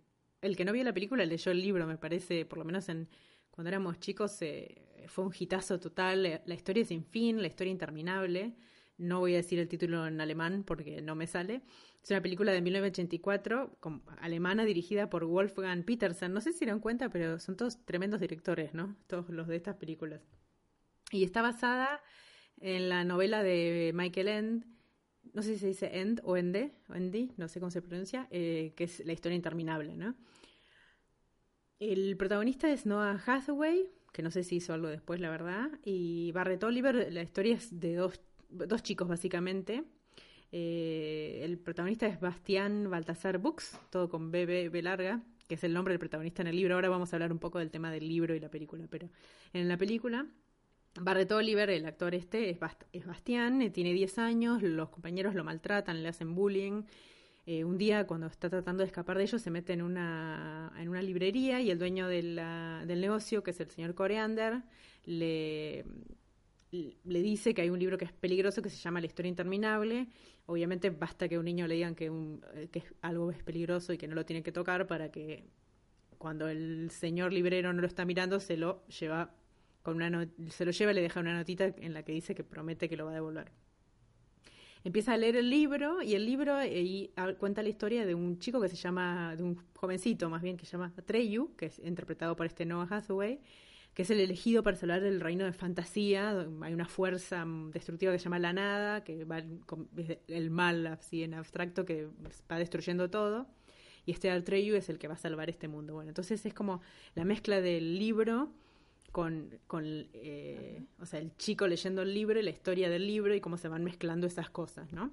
el 0.42 0.56
que 0.56 0.64
no 0.64 0.72
vio 0.72 0.84
la 0.84 0.92
película 0.92 1.24
leyó 1.24 1.50
el 1.52 1.62
libro, 1.62 1.86
me 1.86 1.96
parece, 1.96 2.44
por 2.44 2.58
lo 2.58 2.64
menos 2.64 2.88
en 2.88 3.08
cuando 3.50 3.68
éramos 3.68 3.98
chicos 3.98 4.40
eh, 4.42 5.06
fue 5.08 5.24
un 5.24 5.32
hitazo 5.36 5.80
total, 5.80 6.42
la 6.44 6.54
historia 6.54 6.84
sin 6.84 7.04
fin, 7.04 7.40
la 7.40 7.48
historia 7.48 7.70
interminable. 7.70 8.54
No 8.98 9.20
voy 9.20 9.34
a 9.34 9.36
decir 9.36 9.58
el 9.58 9.68
título 9.68 10.06
en 10.06 10.20
alemán 10.20 10.64
porque 10.66 11.02
no 11.02 11.14
me 11.14 11.26
sale. 11.26 11.62
Es 12.02 12.10
una 12.10 12.22
película 12.22 12.52
de 12.52 12.62
1984, 12.62 13.78
alemana, 14.20 14.64
dirigida 14.64 15.10
por 15.10 15.24
Wolfgang 15.24 15.84
Petersen. 15.84 16.32
No 16.32 16.40
sé 16.40 16.52
si 16.52 16.60
se 16.60 16.66
dan 16.66 16.80
cuenta, 16.80 17.10
pero 17.10 17.38
son 17.38 17.56
todos 17.56 17.84
tremendos 17.84 18.20
directores, 18.20 18.74
¿no? 18.74 18.96
Todos 19.06 19.28
los 19.28 19.48
de 19.48 19.56
estas 19.56 19.76
películas. 19.76 20.22
Y 21.12 21.24
está 21.24 21.42
basada 21.42 22.00
en 22.60 22.88
la 22.88 23.04
novela 23.04 23.42
de 23.42 23.92
Michael 23.94 24.28
End, 24.28 24.64
no 25.32 25.42
sé 25.42 25.54
si 25.54 25.58
se 25.58 25.66
dice 25.66 26.00
End 26.00 26.20
o 26.24 26.36
Ende, 26.36 26.72
o 26.88 26.94
Endi, 26.94 27.32
no 27.36 27.48
sé 27.48 27.60
cómo 27.60 27.70
se 27.70 27.82
pronuncia, 27.82 28.26
eh, 28.30 28.72
que 28.76 28.84
es 28.84 29.04
La 29.04 29.12
historia 29.12 29.36
interminable, 29.36 29.96
¿no? 29.96 30.14
El 31.78 32.16
protagonista 32.16 32.70
es 32.70 32.86
Noah 32.86 33.22
Hathaway, 33.26 33.90
que 34.12 34.22
no 34.22 34.30
sé 34.30 34.44
si 34.44 34.56
hizo 34.56 34.72
algo 34.72 34.88
después, 34.88 35.20
la 35.20 35.28
verdad, 35.28 35.70
y 35.84 36.32
Barrett 36.32 36.64
Oliver, 36.64 37.12
la 37.12 37.22
historia 37.22 37.54
es 37.54 37.78
de 37.78 37.96
dos, 37.96 38.18
dos 38.66 38.82
chicos 38.82 39.08
básicamente. 39.08 39.84
Eh, 40.52 41.40
el 41.42 41.58
protagonista 41.58 42.06
es 42.06 42.20
Bastián 42.20 42.88
Baltasar 42.90 43.38
Bux, 43.38 43.78
todo 43.90 44.08
con 44.08 44.30
B, 44.30 44.46
B, 44.46 44.82
larga, 44.82 45.22
que 45.48 45.56
es 45.56 45.64
el 45.64 45.72
nombre 45.74 45.92
del 45.92 45.98
protagonista 45.98 46.42
en 46.42 46.48
el 46.48 46.56
libro. 46.56 46.74
Ahora 46.74 46.88
vamos 46.88 47.12
a 47.12 47.16
hablar 47.16 47.32
un 47.32 47.38
poco 47.38 47.58
del 47.58 47.70
tema 47.70 47.90
del 47.90 48.08
libro 48.08 48.34
y 48.34 48.40
la 48.40 48.48
película, 48.48 48.86
pero 48.88 49.08
en 49.52 49.68
la 49.68 49.76
película 49.76 50.26
Barrett 51.00 51.30
Oliver, 51.32 51.68
el 51.70 51.84
actor 51.86 52.14
este, 52.14 52.50
es, 52.50 53.06
Bastián, 53.06 53.60
eh, 53.62 53.70
tiene 53.70 53.92
10 53.92 54.18
años, 54.18 54.62
los 54.62 54.88
compañeros 54.88 55.34
lo 55.34 55.44
maltratan, 55.44 56.02
le 56.02 56.08
hacen 56.08 56.34
bullying. 56.34 56.84
Eh, 57.44 57.64
un 57.64 57.78
día, 57.78 58.06
cuando 58.06 58.26
está 58.26 58.48
tratando 58.48 58.82
de 58.82 58.86
escapar 58.86 59.18
de 59.18 59.24
ellos, 59.24 59.40
se 59.40 59.50
mete 59.50 59.72
en 59.72 59.82
una, 59.82 60.72
en 60.78 60.88
una 60.88 61.02
librería 61.02 61.60
y 61.60 61.70
el 61.70 61.78
dueño 61.78 62.08
del 62.08 62.36
negocio, 62.86 63.42
que 63.42 63.50
es 63.52 63.60
el 63.60 63.70
señor 63.70 63.94
Coreander, 63.94 64.62
le, 65.04 65.84
le 66.70 67.22
dice 67.22 67.54
que 67.54 67.62
hay 67.62 67.70
un 67.70 67.78
libro 67.78 67.96
que 67.98 68.04
es 68.04 68.12
peligroso 68.12 68.62
que 68.62 68.70
se 68.70 68.76
llama 68.76 69.00
La 69.00 69.06
historia 69.06 69.28
interminable. 69.28 70.08
Obviamente 70.46 70.90
basta 70.90 71.28
que 71.28 71.38
un 71.38 71.44
niño 71.44 71.66
le 71.66 71.74
digan 71.74 71.94
que, 71.94 72.06
eh, 72.54 72.82
algo 73.02 73.30
es 73.30 73.42
peligroso 73.42 73.92
y 73.92 73.98
que 73.98 74.08
no 74.08 74.14
lo 74.14 74.24
tiene 74.24 74.42
que 74.42 74.52
tocar 74.52 74.86
para 74.86 75.10
que 75.10 75.44
cuando 76.18 76.48
el 76.48 76.90
señor 76.90 77.32
librero 77.32 77.72
no 77.72 77.80
lo 77.80 77.86
está 77.86 78.04
mirando 78.04 78.40
se 78.40 78.56
lo 78.56 78.86
lleva 78.86 79.34
con 79.82 79.96
una 79.96 80.28
se 80.48 80.64
lo 80.64 80.72
lleva 80.72 80.92
y 80.92 80.94
le 80.94 81.02
deja 81.02 81.20
una 81.20 81.34
notita 81.34 81.66
en 81.66 81.94
la 81.94 82.02
que 82.02 82.12
dice 82.12 82.34
que 82.34 82.42
promete 82.42 82.88
que 82.88 82.96
lo 82.96 83.04
va 83.04 83.12
a 83.12 83.14
devolver. 83.14 83.52
Empieza 84.82 85.14
a 85.14 85.16
leer 85.16 85.34
el 85.34 85.50
libro 85.50 86.00
y 86.00 86.14
el 86.14 86.24
libro 86.24 86.60
eh, 86.60 87.10
cuenta 87.38 87.60
la 87.62 87.68
historia 87.68 88.06
de 88.06 88.14
un 88.14 88.38
chico 88.38 88.60
que 88.60 88.68
se 88.68 88.76
llama, 88.76 89.34
de 89.34 89.42
un 89.42 89.56
jovencito 89.74 90.30
más 90.30 90.42
bien 90.42 90.56
que 90.56 90.64
se 90.64 90.72
llama 90.72 90.92
Treyu, 91.04 91.56
que 91.56 91.66
es 91.66 91.80
interpretado 91.80 92.36
por 92.36 92.46
este 92.46 92.64
Noah 92.64 92.86
Hathaway, 92.88 93.40
que 93.96 94.02
es 94.02 94.10
el 94.10 94.20
elegido 94.20 94.62
para 94.62 94.76
salvar 94.76 95.02
el 95.04 95.22
reino 95.22 95.46
de 95.46 95.54
fantasía. 95.54 96.46
Hay 96.60 96.74
una 96.74 96.84
fuerza 96.84 97.46
destructiva 97.72 98.12
que 98.12 98.18
se 98.18 98.24
llama 98.24 98.38
la 98.38 98.52
nada, 98.52 99.02
que 99.02 99.24
va 99.24 99.42
el 100.28 100.50
mal 100.50 100.86
así 100.86 101.22
en 101.22 101.32
abstracto 101.32 101.86
que 101.86 102.06
va 102.52 102.58
destruyendo 102.58 103.08
todo. 103.08 103.46
Y 104.04 104.10
este 104.10 104.30
Atreyu 104.30 104.76
es 104.76 104.90
el 104.90 104.98
que 104.98 105.08
va 105.08 105.14
a 105.14 105.16
salvar 105.16 105.48
este 105.48 105.66
mundo. 105.66 105.94
Bueno, 105.94 106.10
entonces 106.10 106.44
es 106.44 106.52
como 106.52 106.82
la 107.14 107.24
mezcla 107.24 107.62
del 107.62 107.98
libro 107.98 108.52
con, 109.12 109.58
con 109.66 109.84
eh, 110.12 110.82
o 111.00 111.06
sea, 111.06 111.18
el 111.18 111.34
chico 111.38 111.66
leyendo 111.66 112.02
el 112.02 112.12
libro 112.12 112.38
y 112.38 112.42
la 112.42 112.50
historia 112.50 112.90
del 112.90 113.06
libro 113.06 113.34
y 113.34 113.40
cómo 113.40 113.56
se 113.56 113.68
van 113.68 113.82
mezclando 113.82 114.26
esas 114.26 114.50
cosas, 114.50 114.92
¿no? 114.92 115.10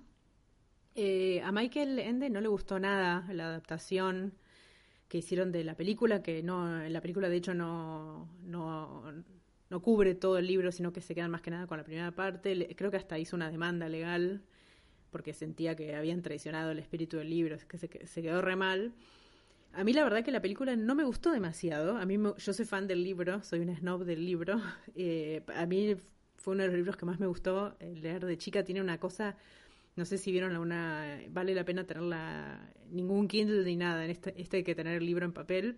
Eh, 0.96 1.42
a 1.42 1.54
Michael 1.54 2.00
Ende 2.00 2.30
no 2.30 2.42
le 2.42 2.50
gustó 2.50 2.80
nada 2.80 3.26
la 3.32 3.46
adaptación 3.46 4.34
que 5.14 5.20
hicieron 5.20 5.52
de 5.52 5.64
la 5.64 5.76
película, 5.76 6.24
que 6.24 6.42
no, 6.42 6.90
la 6.90 7.00
película 7.00 7.30
de 7.30 7.36
hecho 7.36 7.54
no, 7.54 8.28
no, 8.46 9.04
no 9.70 9.80
cubre 9.80 10.16
todo 10.16 10.40
el 10.40 10.48
libro, 10.48 10.72
sino 10.72 10.92
que 10.92 11.02
se 11.02 11.14
quedan 11.14 11.30
más 11.30 11.44
que 11.44 11.52
nada 11.52 11.68
con 11.68 11.78
la 11.78 11.84
primera 11.84 12.10
parte. 12.10 12.76
creo 12.76 12.90
que 12.90 12.98
hasta 12.98 13.20
hizo 13.20 13.36
una 13.36 13.52
demanda 13.52 13.88
legal 13.90 14.42
porque 15.12 15.36
sentía 15.36 15.76
que 15.76 15.96
habían 15.96 16.24
traicionado 16.24 16.72
el 16.72 16.80
espíritu 16.80 17.18
del 17.18 17.30
libro, 17.30 17.56
que 17.68 17.78
se, 17.78 17.88
quedó 18.24 18.42
re 18.42 18.56
mal. 18.56 18.92
A 19.74 19.84
mí 19.84 19.94
la 19.94 20.04
verdad 20.04 20.24
que 20.24 20.32
la 20.32 20.42
película 20.42 20.76
no 20.76 20.96
me 20.96 21.04
gustó 21.04 21.32
demasiado. 21.32 21.98
A 21.98 22.08
mí 22.08 22.18
yo 22.18 22.52
soy 22.52 22.66
fan 22.66 22.88
del 22.88 23.04
libro, 23.04 23.44
soy 23.44 23.60
un 23.60 23.76
snob 23.76 24.06
del 24.06 24.26
libro. 24.26 24.60
Eh, 24.96 25.44
a 25.56 25.68
mí 25.68 25.96
fue 26.38 26.56
uno 26.56 26.64
de 26.64 26.70
los 26.70 26.78
libros 26.78 26.98
que 26.98 27.06
más 27.06 27.20
me 27.20 27.28
gustó 27.28 27.76
eh, 27.80 27.94
leer 28.02 28.26
de 28.26 28.36
chica. 28.40 28.64
Tiene 28.64 28.82
una 28.82 29.00
cosa, 29.00 29.38
no 29.96 30.06
sé 30.06 30.18
si 30.18 30.32
vieron 30.32 30.58
una, 30.58 31.22
vale 31.30 31.54
la 31.54 31.66
pena 31.66 31.86
tenerla, 31.86 32.74
ningún 32.90 33.28
Kindle 33.28 33.64
ni 33.64 33.76
nada. 33.76 34.04
En 34.06 34.12
este, 34.12 34.34
este 34.42 34.58
hay 34.58 34.64
que 34.64 34.76
tener 34.76 34.98
el 34.98 35.06
libro 35.06 35.26
en 35.26 35.34
papel. 35.34 35.78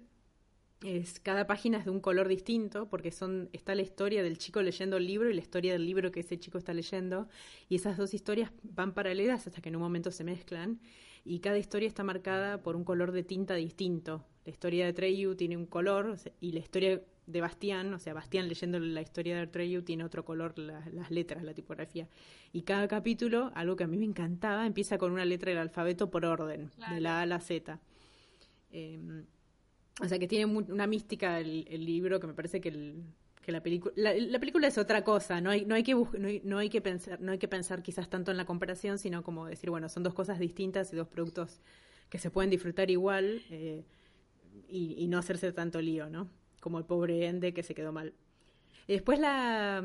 Es, 0.83 1.19
cada 1.19 1.47
página 1.47 1.79
es 1.79 1.85
de 1.85 1.91
un 1.91 1.99
color 1.99 2.27
distinto 2.27 2.89
porque 2.89 3.11
son 3.11 3.49
está 3.53 3.73
la 3.75 3.81
historia 3.81 4.21
del 4.23 4.37
chico 4.37 4.61
leyendo 4.61 4.97
el 4.97 5.07
libro 5.07 5.29
y 5.29 5.33
la 5.33 5.41
historia 5.41 5.73
del 5.73 5.85
libro 5.85 6.11
que 6.11 6.19
ese 6.19 6.37
chico 6.37 6.57
está 6.57 6.73
leyendo 6.73 7.27
y 7.69 7.75
esas 7.75 7.97
dos 7.97 8.13
historias 8.13 8.51
van 8.61 8.93
paralelas 8.93 9.47
hasta 9.47 9.61
que 9.61 9.69
en 9.69 9.77
un 9.77 9.81
momento 9.81 10.11
se 10.11 10.25
mezclan 10.25 10.79
y 11.23 11.39
cada 11.39 11.57
historia 11.57 11.87
está 11.87 12.03
marcada 12.03 12.61
por 12.61 12.75
un 12.75 12.83
color 12.83 13.13
de 13.13 13.23
tinta 13.23 13.55
distinto. 13.55 14.25
La 14.45 14.51
historia 14.51 14.85
de 14.85 14.93
Treyu 14.93 15.35
tiene 15.35 15.57
un 15.57 15.65
color 15.65 16.17
y 16.39 16.51
la 16.51 16.59
historia 16.59 17.01
de 17.27 17.41
Bastián, 17.41 17.93
o 17.93 17.99
sea, 17.99 18.13
Bastián 18.13 18.47
leyendo 18.47 18.79
la 18.79 19.01
historia 19.01 19.37
de 19.37 19.47
Treyu 19.47 19.81
tiene 19.81 20.03
otro 20.03 20.23
color, 20.23 20.57
las 20.57 21.11
letras, 21.11 21.43
la 21.43 21.53
tipografía. 21.53 22.07
Y 22.53 22.61
cada 22.61 22.87
capítulo, 22.87 23.51
algo 23.55 23.75
que 23.75 23.83
a 23.83 23.87
mí 23.87 23.97
me 23.97 24.05
encantaba, 24.05 24.65
empieza 24.65 24.97
con 24.97 25.11
una 25.11 25.25
letra 25.25 25.49
del 25.49 25.59
alfabeto 25.59 26.09
por 26.09 26.25
orden, 26.25 26.71
de 26.91 27.01
la 27.01 27.19
A 27.19 27.21
a 27.21 27.25
la 27.25 27.39
Z. 27.39 27.79
Em, 28.71 29.25
o 30.01 30.07
sea 30.07 30.19
que 30.19 30.27
tiene 30.27 30.45
una 30.45 30.87
mística 30.87 31.39
el, 31.39 31.65
el, 31.69 31.85
libro 31.85 32.19
que 32.19 32.27
me 32.27 32.33
parece 32.33 32.59
que 32.59 32.67
el, 32.69 33.03
que 33.45 33.51
la 33.51 33.61
película 33.61 33.93
la, 33.95 34.39
película 34.39 34.67
es 34.67 34.77
otra 34.77 35.03
cosa 35.03 35.39
no 35.39 35.51
hay 35.51 35.65
no 35.65 35.75
hay 35.75 35.83
que 35.83 35.93
no, 36.43 36.57
hay, 36.57 36.69
que 36.69 36.81
pensar 36.81 37.21
no 37.21 37.31
hay 37.31 37.37
que 37.37 37.47
pensar 37.47 37.83
quizás 37.83 38.09
tanto 38.09 38.31
en 38.31 38.37
la 38.37 38.45
comparación 38.45 38.97
sino 38.97 39.23
como 39.23 39.45
decir 39.45 39.69
bueno 39.69 39.87
son 39.87 40.01
dos 40.01 40.15
cosas 40.15 40.39
distintas 40.39 40.91
y 40.91 40.95
dos 40.95 41.07
productos 41.07 41.61
que 42.09 42.17
se 42.17 42.31
pueden 42.31 42.49
disfrutar 42.49 42.89
igual 42.89 43.43
eh, 43.51 43.85
y, 44.67 45.07
no 45.07 45.19
hacerse 45.19 45.53
tanto 45.53 45.79
lío 45.79 46.09
no 46.09 46.27
como 46.65 46.79
el 46.79 46.85
pobre 46.85 47.27
Ende 47.27 47.53
que 47.53 47.61
se 47.61 47.75
quedó 47.75 47.91
mal 47.91 48.15
y 48.87 48.93
después 48.93 49.19
la 49.19 49.83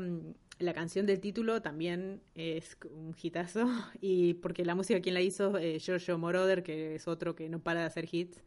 la 0.57 0.73
canción 0.73 1.05
del 1.05 1.19
título 1.19 1.61
también 1.61 2.23
es 2.33 2.75
un 2.89 3.15
hitazo 3.21 3.67
y 4.01 4.33
porque 4.33 4.65
la 4.65 4.73
música 4.73 4.99
quien 4.99 5.13
la 5.13 5.21
hizo 5.21 5.59
eh, 5.59 5.79
Giorgio 5.79 6.17
Moroder 6.17 6.63
que 6.63 6.95
es 6.95 7.07
otro 7.07 7.35
que 7.35 7.49
no 7.49 7.59
para 7.59 7.81
de 7.81 7.85
hacer 7.85 8.09
hits 8.11 8.43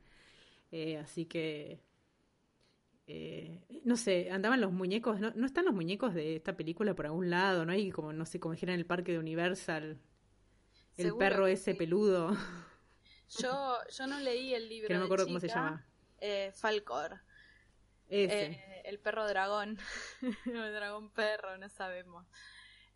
eh, 0.73 0.99
así 0.99 1.27
que 1.27 1.81
eh, 3.07 3.61
no 3.85 3.97
sé, 3.97 4.31
andaban 4.31 4.61
los 4.62 4.73
muñecos, 4.73 5.20
no, 5.20 5.31
no 5.35 5.44
están 5.44 5.66
los 5.66 5.75
muñecos 5.75 6.14
de 6.14 6.37
esta 6.37 6.57
película 6.57 6.94
por 6.94 7.05
algún 7.07 7.29
lado, 7.29 7.66
no 7.66 7.73
hay 7.73 7.90
como, 7.90 8.14
no 8.14 8.25
sé, 8.25 8.40
como 8.40 8.55
dijera 8.55 8.73
en 8.73 8.81
el 8.81 8.87
parque 8.87 9.12
de 9.12 9.18
Universal, 9.18 10.01
el 10.97 11.14
perro 11.16 11.47
ese 11.47 11.75
peludo. 11.75 12.37
Yo, 13.38 13.77
yo 13.90 14.07
no 14.07 14.18
leí 14.20 14.55
el 14.55 14.68
libro. 14.70 14.88
que 14.88 14.94
no 14.94 15.01
me 15.01 15.07
acuerdo 15.07 15.27
cómo 15.27 15.38
se 15.38 15.49
llama. 15.49 15.87
Eh, 16.18 16.51
Falcor. 16.55 17.20
Eh, 18.14 18.83
el 18.85 18.98
perro 18.98 19.27
dragón. 19.27 19.79
el 20.46 20.72
dragón 20.72 21.11
perro, 21.11 21.59
no 21.59 21.68
sabemos. 21.68 22.27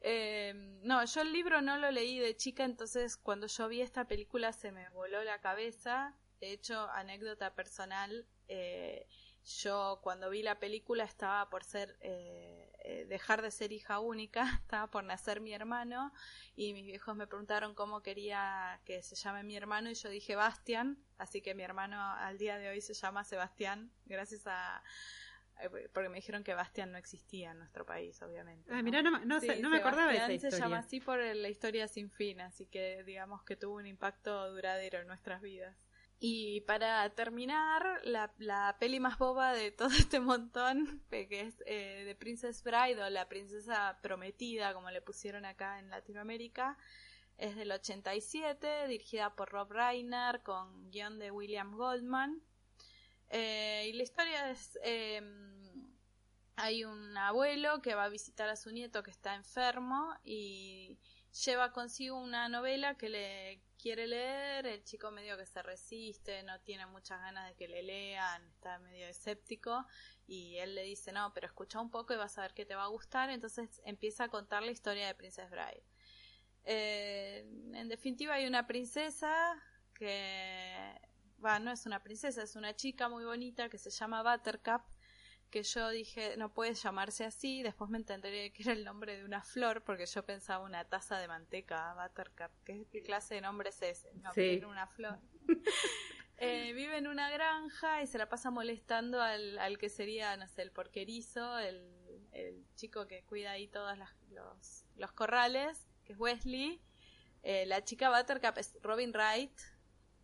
Eh, 0.01 0.53
no, 0.83 1.05
yo 1.05 1.23
el 1.23 1.33
libro 1.33 1.61
no 1.61 1.77
lo 1.79 1.91
leí 1.91 2.19
de 2.19 2.37
chica, 2.37 2.65
entonces 2.65 3.17
cuando 3.17 3.47
yo 3.49 3.69
vi 3.69 3.81
esta 3.81 4.07
película 4.07 4.53
se 4.53 4.71
me 4.73 4.89
voló 4.91 5.25
la 5.25 5.41
cabeza. 5.41 6.15
De 6.41 6.53
hecho, 6.53 6.89
anécdota 6.91 7.55
personal, 7.55 8.27
eh, 8.47 9.09
yo 9.45 10.01
cuando 10.03 10.31
vi 10.31 10.43
la 10.43 10.61
película 10.61 11.05
estaba 11.05 11.51
por 11.51 11.65
ser 11.65 11.97
eh, 12.01 12.68
dejar 13.07 13.43
de 13.43 13.51
ser 13.51 13.73
hija 13.73 13.99
única, 13.99 14.43
estaba 14.63 14.87
por 14.89 15.05
nacer 15.05 15.41
mi 15.41 15.53
hermano 15.53 16.13
y 16.57 16.73
mis 16.73 16.87
viejos 16.87 17.17
me 17.17 17.27
preguntaron 17.27 17.75
cómo 17.75 18.03
quería 18.03 18.81
que 18.85 19.03
se 19.03 19.15
llame 19.15 19.43
mi 19.43 19.57
hermano 19.57 19.91
y 19.91 19.95
yo 19.95 20.09
dije 20.09 20.37
Bastian, 20.37 20.99
así 21.19 21.43
que 21.43 21.55
mi 21.55 21.63
hermano 21.63 22.01
al 22.01 22.39
día 22.39 22.59
de 22.59 22.69
hoy 22.69 22.81
se 22.81 22.95
llama 22.95 23.25
Sebastián, 23.25 23.91
gracias 24.07 24.47
a 24.47 24.83
eh, 25.61 25.89
porque 25.93 26.09
me 26.09 26.17
dijeron 26.17 26.45
que 26.45 26.55
Bastian 26.55 26.93
no 26.93 26.99
existía 26.99 27.51
en 27.51 27.59
nuestro 27.59 27.85
país, 27.85 28.21
obviamente. 28.23 28.71
Ah, 28.73 28.83
mira, 28.83 29.03
no, 29.03 29.11
no, 29.11 29.41
no 29.41 29.71
me 29.71 29.79
acordaba 29.79 30.13
de 30.13 30.19
esa 30.19 30.33
historia. 30.33 30.57
se 30.57 30.63
llama 30.63 30.79
así 30.79 31.01
por 31.01 31.19
la 31.19 31.49
historia 31.49 31.89
sin 31.89 32.11
fin, 32.11 32.41
así 32.41 32.67
que 32.67 33.03
digamos 33.05 33.43
que 33.43 33.57
tuvo 33.57 33.77
un 33.77 33.87
impacto 33.87 34.53
duradero 34.53 35.01
en 35.01 35.09
nuestras 35.09 35.43
vidas. 35.43 35.77
Y 36.21 36.63
para 36.63 37.09
terminar, 37.11 38.01
la, 38.03 38.33
la, 38.39 38.77
peli 38.81 38.99
más 38.99 39.19
boba 39.19 39.53
de 39.53 39.71
todo 39.71 39.91
este 39.91 40.19
montón, 40.19 41.03
que 41.11 41.41
es 41.41 41.63
eh, 41.67 42.17
Princess 42.19 42.65
Bride 42.65 43.03
o 43.05 43.11
La 43.11 43.29
Princesa 43.29 43.99
Prometida, 44.03 44.75
como 44.75 44.91
le 44.91 45.01
pusieron 45.01 45.45
acá 45.45 45.79
en 45.79 45.91
Latinoamérica, 45.91 46.77
es 47.37 47.55
del 47.55 47.71
87, 47.71 48.89
dirigida 48.89 49.37
por 49.37 49.51
Rob 49.51 49.71
Reiner, 49.71 50.43
con 50.43 50.91
guion 50.91 51.21
de 51.21 51.31
William 51.31 51.77
Goldman. 51.77 52.43
Eh, 53.31 53.87
y 53.89 53.93
la 53.93 54.03
historia 54.03 54.51
es, 54.51 54.77
em, 54.83 55.89
hay 56.57 56.85
un 56.85 57.17
abuelo 57.17 57.81
que 57.81 57.95
va 57.95 58.05
a 58.05 58.09
visitar 58.09 58.49
a 58.49 58.57
su 58.57 58.73
nieto 58.73 59.05
que 59.05 59.13
está 59.13 59.37
enfermo 59.37 60.13
y 60.25 60.99
lleva 61.45 61.73
consigo 61.73 62.19
una 62.19 62.49
novela 62.49 62.97
que 62.97 63.09
le 63.09 63.63
quiere 63.79 64.07
leer, 64.07 64.67
el 64.67 64.85
chico 64.85 65.11
medio 65.11 65.37
que 65.37 65.47
se 65.47 65.63
resiste, 65.63 66.43
no 66.43 66.61
tiene 66.61 66.87
muchas 66.87 67.21
ganas 67.21 67.49
de 67.49 67.55
que 67.55 67.69
le 67.69 67.83
lean, 67.83 68.47
está 68.49 68.79
medio 68.81 69.07
escéptico 69.07 69.87
y 70.27 70.57
él 70.59 70.75
le 70.75 70.83
dice, 70.83 71.13
no, 71.13 71.33
pero 71.33 71.47
escucha 71.47 71.81
un 71.81 71.91
poco 71.91 72.13
y 72.13 72.17
vas 72.17 72.37
a 72.37 72.43
ver 72.43 72.55
que 72.55 72.67
te 72.67 72.75
va 72.75 72.85
a 72.85 72.89
gustar, 72.89 73.31
entonces 73.31 73.81
empieza 73.85 74.25
a 74.25 74.29
contar 74.29 74.63
la 74.63 74.73
historia 74.73 75.07
de 75.07 75.15
Princess 75.15 75.51
Bride. 75.51 75.85
Eh, 76.65 77.47
en 77.73 77.89
definitiva 77.89 78.35
hay 78.35 78.47
una 78.47 78.67
princesa 78.67 79.31
que, 79.95 81.01
bueno, 81.39 81.61
no 81.61 81.73
es 81.73 81.87
una 81.87 82.03
princesa, 82.03 82.43
es 82.43 82.57
una 82.57 82.77
chica 82.77 83.09
muy 83.09 83.25
bonita 83.25 83.69
que 83.69 83.79
se 83.79 83.91
llama 83.91 84.23
Buttercup, 84.23 84.83
que 85.51 85.63
yo 85.63 85.89
dije, 85.91 86.37
no 86.37 86.53
puede 86.53 86.75
llamarse 86.75 87.25
así, 87.25 87.63
después 87.63 87.91
me 87.91 87.99
entenderé 87.99 88.53
que 88.53 88.63
era 88.63 88.73
el 88.73 88.85
nombre 88.85 89.17
de 89.17 89.25
una 89.25 89.43
flor, 89.43 89.83
porque 89.83 90.07
yo 90.07 90.25
pensaba 90.25 90.65
una 90.65 90.85
taza 90.85 91.19
de 91.19 91.29
manteca, 91.29 91.95
Buttercup, 91.95 92.51
¿qué, 92.65 92.87
qué 92.91 93.03
clase 93.03 93.35
de 93.37 93.41
nombre 93.41 93.71
es 93.71 93.81
ese? 93.83 94.13
No, 94.15 94.33
Sí. 94.33 94.43
era 94.43 94.69
una 94.69 94.87
flor. 94.87 95.19
Eh, 96.41 96.73
vive 96.73 96.97
en 96.97 97.09
una 97.09 97.31
granja 97.33 98.01
y 98.01 98.07
se 98.07 98.17
la 98.17 98.29
pasa 98.29 98.53
molestando 98.53 99.21
al, 99.21 99.59
al 99.59 99.77
que 99.77 99.89
sería, 99.89 100.37
no 100.37 100.47
sé, 100.47 100.63
el 100.63 100.71
porquerizo, 100.71 101.59
el, 101.59 101.85
el 102.31 102.65
chico 102.77 103.09
que 103.09 103.25
cuida 103.25 103.51
ahí 103.51 103.67
todos 103.67 103.99
los, 104.31 104.85
los 104.95 105.11
corrales, 105.11 105.89
que 106.05 106.13
es 106.13 106.19
Wesley. 106.21 106.81
Eh, 107.43 107.67
la 107.67 107.83
chica 107.83 108.09
Buttercup 108.17 108.57
es 108.57 108.79
Robin 108.83 109.11
Wright 109.13 109.51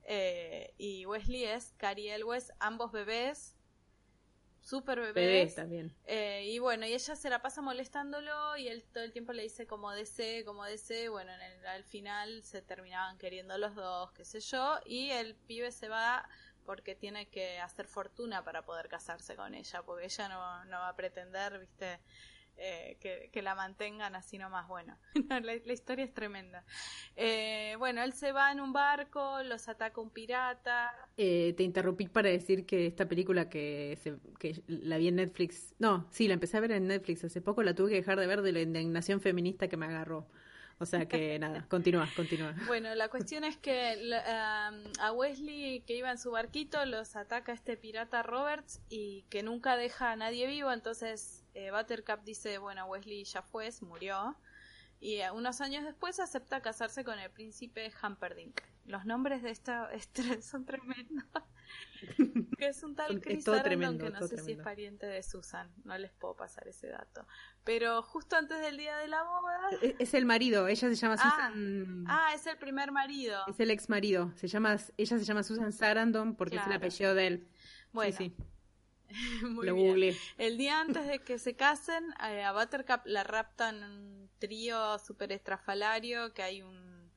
eh, 0.04 0.72
y 0.78 1.04
Wesley 1.04 1.46
es 1.46 1.72
Cary 1.78 2.08
Elwes, 2.10 2.52
ambos 2.60 2.92
bebés, 2.92 3.53
super 4.64 5.00
Bebés 5.14 5.14
bebés. 5.14 5.54
también. 5.54 5.94
Eh, 6.06 6.44
y 6.46 6.58
bueno, 6.58 6.86
y 6.86 6.92
ella 6.92 7.16
se 7.16 7.30
la 7.30 7.40
pasa 7.40 7.62
molestándolo 7.62 8.56
y 8.58 8.68
él 8.68 8.84
todo 8.92 9.04
el 9.04 9.12
tiempo 9.12 9.32
le 9.32 9.42
dice 9.44 9.66
como 9.66 9.90
desee, 9.92 10.44
como 10.44 10.64
desee. 10.64 11.08
Bueno, 11.08 11.32
en 11.32 11.40
el- 11.40 11.66
al 11.66 11.84
final 11.84 12.42
se 12.42 12.62
terminaban 12.62 13.16
queriendo 13.18 13.56
los 13.58 13.74
dos, 13.74 14.12
qué 14.12 14.24
sé 14.24 14.40
yo. 14.40 14.78
Y 14.84 15.10
el 15.10 15.34
pibe 15.36 15.72
se 15.72 15.88
va 15.88 16.28
porque 16.66 16.94
tiene 16.94 17.28
que 17.30 17.58
hacer 17.60 17.86
fortuna 17.86 18.42
para 18.44 18.64
poder 18.64 18.88
casarse 18.88 19.36
con 19.36 19.54
ella, 19.54 19.82
porque 19.82 20.06
ella 20.06 20.28
no, 20.28 20.64
no 20.66 20.78
va 20.78 20.88
a 20.88 20.96
pretender, 20.96 21.58
viste, 21.58 22.00
eh, 22.56 22.96
que, 23.00 23.30
que 23.32 23.42
la 23.42 23.54
mantengan 23.54 24.14
así 24.14 24.38
nomás. 24.38 24.68
Bueno, 24.68 24.96
la, 25.28 25.40
la 25.40 25.72
historia 25.72 26.04
es 26.04 26.14
tremenda. 26.14 26.64
Eh, 27.16 27.74
bueno, 27.78 28.02
él 28.02 28.12
se 28.12 28.32
va 28.32 28.52
en 28.52 28.60
un 28.60 28.72
barco, 28.72 29.42
los 29.42 29.68
ataca 29.68 30.00
un 30.00 30.10
pirata. 30.10 30.92
Eh, 31.16 31.54
te 31.56 31.62
interrumpí 31.62 32.08
para 32.08 32.28
decir 32.28 32.66
que 32.66 32.86
esta 32.86 33.06
película 33.06 33.48
que, 33.48 33.98
se- 34.02 34.18
que 34.38 34.62
la 34.66 34.98
vi 34.98 35.08
en 35.08 35.16
Netflix, 35.16 35.74
no, 35.78 36.06
sí, 36.10 36.28
la 36.28 36.34
empecé 36.34 36.56
a 36.56 36.60
ver 36.60 36.72
en 36.72 36.86
Netflix 36.88 37.24
hace 37.24 37.40
poco, 37.40 37.62
la 37.62 37.74
tuve 37.74 37.90
que 37.90 37.96
dejar 37.96 38.18
de 38.18 38.26
ver 38.26 38.42
de 38.42 38.52
la 38.52 38.60
indignación 38.60 39.20
feminista 39.20 39.68
que 39.68 39.76
me 39.76 39.86
agarró. 39.86 40.26
O 40.78 40.86
sea 40.86 41.06
que 41.06 41.38
nada, 41.38 41.66
continúa, 41.68 42.08
continúa. 42.16 42.52
Bueno, 42.66 42.92
la 42.96 43.08
cuestión 43.08 43.44
es 43.44 43.56
que 43.56 43.96
a 44.98 45.12
Wesley 45.12 45.82
que 45.86 45.96
iba 45.96 46.10
en 46.10 46.18
su 46.18 46.32
barquito 46.32 46.84
los 46.84 47.14
ataca 47.14 47.52
este 47.52 47.76
pirata 47.76 48.22
Roberts 48.24 48.80
y 48.88 49.22
que 49.30 49.44
nunca 49.44 49.76
deja 49.76 50.10
a 50.10 50.16
nadie 50.16 50.48
vivo, 50.48 50.72
entonces 50.72 51.43
eh, 51.54 51.70
Buttercup 51.70 52.22
dice, 52.24 52.58
bueno, 52.58 52.86
Wesley 52.86 53.24
ya 53.24 53.42
fue, 53.42 53.70
murió, 53.82 54.36
y 55.00 55.16
eh, 55.16 55.30
unos 55.30 55.60
años 55.60 55.84
después 55.84 56.18
acepta 56.20 56.62
casarse 56.62 57.04
con 57.04 57.18
el 57.18 57.30
príncipe 57.30 57.92
Humperdinck. 58.02 58.62
Los 58.86 59.04
nombres 59.06 59.42
de 59.42 59.50
esta 59.50 59.90
este, 59.92 60.40
son 60.42 60.64
tremendos. 60.64 61.24
que 62.58 62.68
es 62.68 62.82
un 62.82 62.94
tal 62.94 63.20
Chris 63.20 63.44
Sarandon 63.44 63.64
tremendo, 63.64 64.04
que 64.04 64.10
no 64.10 64.26
sé 64.26 64.38
si 64.38 64.52
es 64.52 64.58
pariente 64.58 65.06
de 65.06 65.22
Susan, 65.22 65.72
no 65.84 65.96
les 65.96 66.12
puedo 66.12 66.36
pasar 66.36 66.68
ese 66.68 66.88
dato. 66.88 67.26
Pero 67.64 68.02
justo 68.02 68.36
antes 68.36 68.60
del 68.60 68.76
día 68.76 68.96
de 68.98 69.08
la 69.08 69.22
boda... 69.22 69.58
Es, 69.82 69.94
es 69.98 70.14
el 70.14 70.26
marido, 70.26 70.68
ella 70.68 70.88
se 70.88 70.94
llama 70.94 71.16
Ah, 71.18 71.30
Susan. 71.52 72.04
Ah, 72.06 72.32
es 72.34 72.46
el 72.46 72.58
primer 72.58 72.92
marido. 72.92 73.42
Es 73.48 73.58
el 73.60 73.70
ex 73.70 73.88
marido, 73.88 74.32
se 74.36 74.48
llama, 74.48 74.76
ella 74.96 75.18
se 75.18 75.24
llama 75.24 75.42
Susan 75.42 75.72
Sarandon 75.72 76.36
porque 76.36 76.56
es 76.56 76.62
el 76.62 76.66
Claro. 76.68 76.78
apellido 76.78 77.14
de 77.14 77.26
él. 77.26 77.48
Bueno, 77.92 78.16
sí, 78.16 78.34
sí, 78.36 78.44
muy 79.42 79.66
lo 79.66 79.74
bien. 79.74 79.86
googleé. 79.86 80.22
El 80.38 80.58
día 80.58 80.80
antes 80.80 81.06
de 81.06 81.22
que 81.22 81.38
se 81.38 81.56
casen, 81.56 82.04
eh, 82.28 82.42
a 82.42 82.52
Buttercup 82.52 83.06
la 83.06 83.24
raptan 83.24 83.82
un 83.82 84.30
trío 84.38 84.98
súper 84.98 85.32
estrafalario, 85.32 86.32
que 86.34 86.42
hay 86.42 86.62
un, 86.62 87.10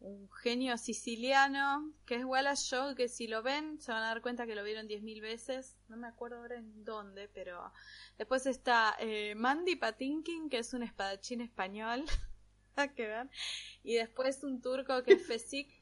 un 0.00 0.30
genio 0.30 0.76
siciliano, 0.78 1.92
que 2.06 2.16
es 2.16 2.24
Wallace 2.24 2.64
Shaw, 2.68 2.94
que 2.94 3.08
si 3.08 3.26
lo 3.26 3.42
ven 3.42 3.80
se 3.80 3.92
van 3.92 4.02
a 4.02 4.08
dar 4.08 4.22
cuenta 4.22 4.46
que 4.46 4.54
lo 4.54 4.62
vieron 4.62 4.86
10.000 4.86 5.20
veces, 5.20 5.76
no 5.88 5.96
me 5.96 6.06
acuerdo 6.06 6.38
ahora 6.38 6.56
en 6.56 6.84
dónde, 6.84 7.28
pero 7.28 7.72
después 8.16 8.46
está 8.46 8.96
eh, 9.00 9.34
Mandy 9.34 9.76
Patinkin, 9.76 10.48
que 10.48 10.58
es 10.58 10.72
un 10.72 10.82
espadachín 10.82 11.40
español, 11.40 12.04
que 12.96 13.06
ver, 13.08 13.28
y 13.82 13.94
después 13.94 14.44
un 14.44 14.60
turco 14.60 15.02
que 15.02 15.14
es 15.14 15.26
Fesik, 15.26 15.77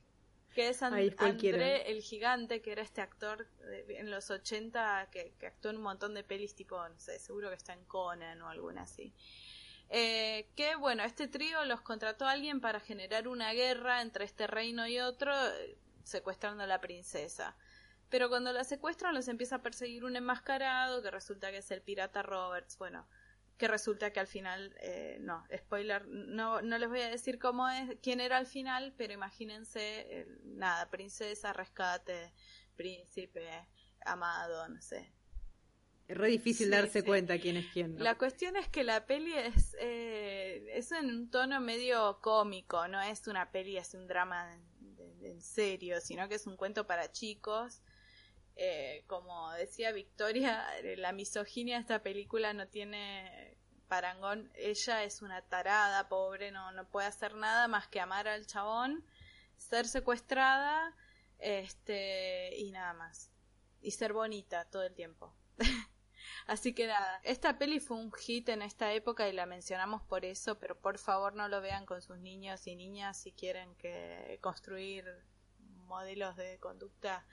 que 0.56 0.70
es 0.70 0.82
Ay. 0.82 1.14
André 1.18 1.90
el 1.90 2.00
Gigante, 2.00 2.62
que 2.62 2.72
era 2.72 2.80
este 2.80 3.02
actor 3.02 3.46
de- 3.58 3.98
en 3.98 4.10
los 4.10 4.30
80 4.30 5.06
que, 5.12 5.34
que 5.38 5.46
actuó 5.48 5.70
en 5.70 5.76
un 5.76 5.82
montón 5.82 6.14
de 6.14 6.24
pelis 6.24 6.54
tipo, 6.54 6.76
no 6.88 6.98
sé, 6.98 7.18
seguro 7.18 7.50
que 7.50 7.56
está 7.56 7.74
en 7.74 7.84
Conan 7.84 8.40
o 8.40 8.48
alguna 8.48 8.82
así. 8.82 9.12
Eh, 9.90 10.48
que 10.56 10.74
bueno, 10.76 11.04
este 11.04 11.28
trío 11.28 11.62
los 11.66 11.82
contrató 11.82 12.26
a 12.26 12.30
alguien 12.32 12.62
para 12.62 12.80
generar 12.80 13.28
una 13.28 13.52
guerra 13.52 14.00
entre 14.00 14.24
este 14.24 14.46
reino 14.46 14.86
y 14.88 14.98
otro, 14.98 15.30
eh, 15.34 15.76
secuestrando 16.04 16.62
a 16.62 16.66
la 16.66 16.80
princesa. 16.80 17.54
Pero 18.08 18.30
cuando 18.30 18.50
la 18.54 18.64
secuestran 18.64 19.14
los 19.14 19.28
empieza 19.28 19.56
a 19.56 19.62
perseguir 19.62 20.04
un 20.06 20.16
enmascarado 20.16 21.02
que 21.02 21.10
resulta 21.10 21.50
que 21.50 21.58
es 21.58 21.70
el 21.70 21.82
pirata 21.82 22.22
Roberts. 22.22 22.78
Bueno, 22.78 23.06
que 23.56 23.68
resulta 23.68 24.12
que 24.12 24.20
al 24.20 24.26
final, 24.26 24.74
eh, 24.80 25.18
no, 25.20 25.44
spoiler, 25.56 26.06
no, 26.08 26.60
no 26.62 26.78
les 26.78 26.88
voy 26.88 27.00
a 27.00 27.08
decir 27.08 27.38
cómo 27.38 27.68
es, 27.68 27.96
quién 28.02 28.20
era 28.20 28.36
al 28.36 28.46
final, 28.46 28.94
pero 28.96 29.12
imagínense, 29.12 30.20
eh, 30.20 30.26
nada, 30.44 30.90
princesa, 30.90 31.52
rescate, 31.52 32.32
príncipe, 32.76 33.48
amado, 34.04 34.68
no 34.68 34.80
sé. 34.82 35.12
Es 36.08 36.16
re 36.16 36.28
difícil 36.28 36.66
Sí, 36.66 36.72
darse 36.72 37.00
sí. 37.00 37.06
cuenta 37.06 37.38
quién 37.38 37.56
es 37.56 37.66
quién. 37.72 37.96
¿no? 37.96 38.04
La 38.04 38.16
cuestión 38.16 38.56
es 38.56 38.68
que 38.68 38.84
la 38.84 39.06
peli 39.06 39.32
es, 39.34 39.76
eh, 39.80 40.64
es 40.72 40.92
en 40.92 41.06
un 41.06 41.30
tono 41.30 41.60
medio 41.60 42.20
cómico, 42.20 42.86
no 42.88 43.00
es 43.00 43.26
una 43.26 43.50
peli, 43.50 43.76
es 43.76 43.94
un 43.94 44.06
drama 44.06 44.52
en 45.22 45.40
serio, 45.40 46.00
sino 46.00 46.28
que 46.28 46.36
es 46.36 46.46
un 46.46 46.56
cuento 46.56 46.86
para 46.86 47.10
chicos. 47.10 47.82
Eh, 48.58 49.04
como 49.06 49.52
decía 49.52 49.92
Victoria, 49.92 50.66
eh, 50.78 50.96
la 50.96 51.12
misoginia 51.12 51.76
de 51.76 51.82
esta 51.82 52.02
película 52.02 52.54
no 52.54 52.66
tiene 52.68 53.58
parangón. 53.86 54.50
Ella 54.54 55.04
es 55.04 55.20
una 55.20 55.42
tarada, 55.42 56.08
pobre, 56.08 56.50
no, 56.50 56.72
no 56.72 56.88
puede 56.88 57.06
hacer 57.06 57.34
nada 57.34 57.68
más 57.68 57.86
que 57.88 58.00
amar 58.00 58.28
al 58.28 58.46
chabón, 58.46 59.04
ser 59.58 59.86
secuestrada, 59.86 60.96
este, 61.38 62.56
y 62.56 62.70
nada 62.72 62.94
más. 62.94 63.30
Y 63.82 63.90
ser 63.90 64.14
bonita 64.14 64.64
todo 64.70 64.84
el 64.84 64.94
tiempo. 64.94 65.34
Así 66.46 66.74
que 66.74 66.86
nada, 66.86 67.20
esta 67.24 67.58
peli 67.58 67.78
fue 67.78 67.96
un 67.98 68.12
hit 68.12 68.48
en 68.48 68.62
esta 68.62 68.92
época 68.92 69.28
y 69.28 69.32
la 69.32 69.46
mencionamos 69.46 70.02
por 70.02 70.24
eso, 70.24 70.58
pero 70.58 70.80
por 70.80 70.98
favor 70.98 71.34
no 71.34 71.48
lo 71.48 71.60
vean 71.60 71.86
con 71.86 72.00
sus 72.00 72.18
niños 72.18 72.66
y 72.66 72.74
niñas 72.74 73.20
si 73.20 73.32
quieren 73.32 73.74
que 73.76 74.38
construir 74.40 75.04
modelos 75.86 76.36
de 76.36 76.58
conducta 76.58 77.26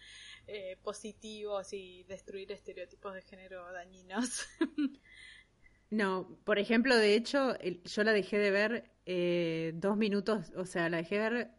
eh, 0.47 0.77
positivos 0.83 1.73
y 1.73 2.03
destruir 2.03 2.51
estereotipos 2.51 3.13
de 3.13 3.21
género 3.21 3.71
dañinos. 3.71 4.45
No, 5.89 6.37
por 6.43 6.57
ejemplo, 6.59 6.95
de 6.95 7.15
hecho, 7.15 7.57
el- 7.59 7.83
yo 7.83 8.03
la 8.03 8.13
dejé 8.13 8.37
de 8.39 8.51
ver 8.51 8.91
eh, 9.05 9.73
dos 9.75 9.95
minutos, 9.97 10.51
o 10.55 10.65
sea, 10.65 10.89
la 10.89 10.97
dejé 10.97 11.19
de 11.19 11.29
ver, 11.29 11.51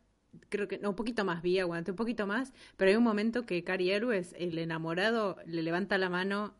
creo 0.48 0.66
que, 0.68 0.78
no, 0.78 0.90
un 0.90 0.96
poquito 0.96 1.24
más, 1.24 1.42
vi, 1.42 1.58
aguanté 1.58 1.90
un 1.92 1.96
poquito 1.96 2.26
más, 2.26 2.52
pero 2.76 2.90
hay 2.90 2.96
un 2.96 3.04
momento 3.04 3.46
que 3.46 3.62
Cary 3.64 3.90
Elwes, 3.92 4.34
el 4.38 4.58
enamorado, 4.58 5.36
le 5.46 5.62
levanta 5.62 5.98
la 5.98 6.08
mano 6.10 6.54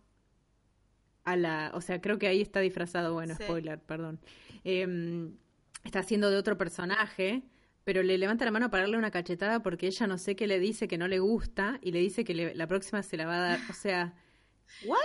a 1.25 1.37
la, 1.37 1.71
o 1.75 1.81
sea, 1.81 2.01
creo 2.01 2.19
que 2.19 2.27
ahí 2.29 2.41
está 2.43 2.61
disfrazado, 2.61 3.13
bueno, 3.15 3.35
Sí. 3.37 3.45
spoiler, 3.45 3.81
perdón, 3.81 4.21
Em, 4.65 5.37
está 5.85 6.01
haciendo 6.01 6.31
de 6.31 6.37
otro 6.39 6.57
personaje, 6.59 7.43
pero 7.85 8.03
le 8.03 8.17
levanta 8.19 8.45
la 8.45 8.51
mano 8.51 8.71
para 8.71 8.83
darle 8.85 8.97
una 8.99 9.11
cachetada 9.11 9.61
porque 9.63 9.87
ella 9.87 10.07
no 10.07 10.19
sé 10.19 10.35
qué 10.37 10.47
le 10.47 10.59
dice 10.59 10.89
que 10.89 10.99
no 10.99 11.07
le 11.09 11.19
gusta 11.19 11.79
y 11.83 11.93
le 11.93 12.01
dice 12.01 12.25
que 12.25 12.35
le- 12.35 12.55
la 12.55 12.67
próxima 12.67 13.03
se 13.03 13.17
la 13.17 13.27
va 13.27 13.37
a 13.37 13.41
dar, 13.51 13.61
o 13.71 13.75
sea, 13.75 14.15
¿what? 14.87 14.99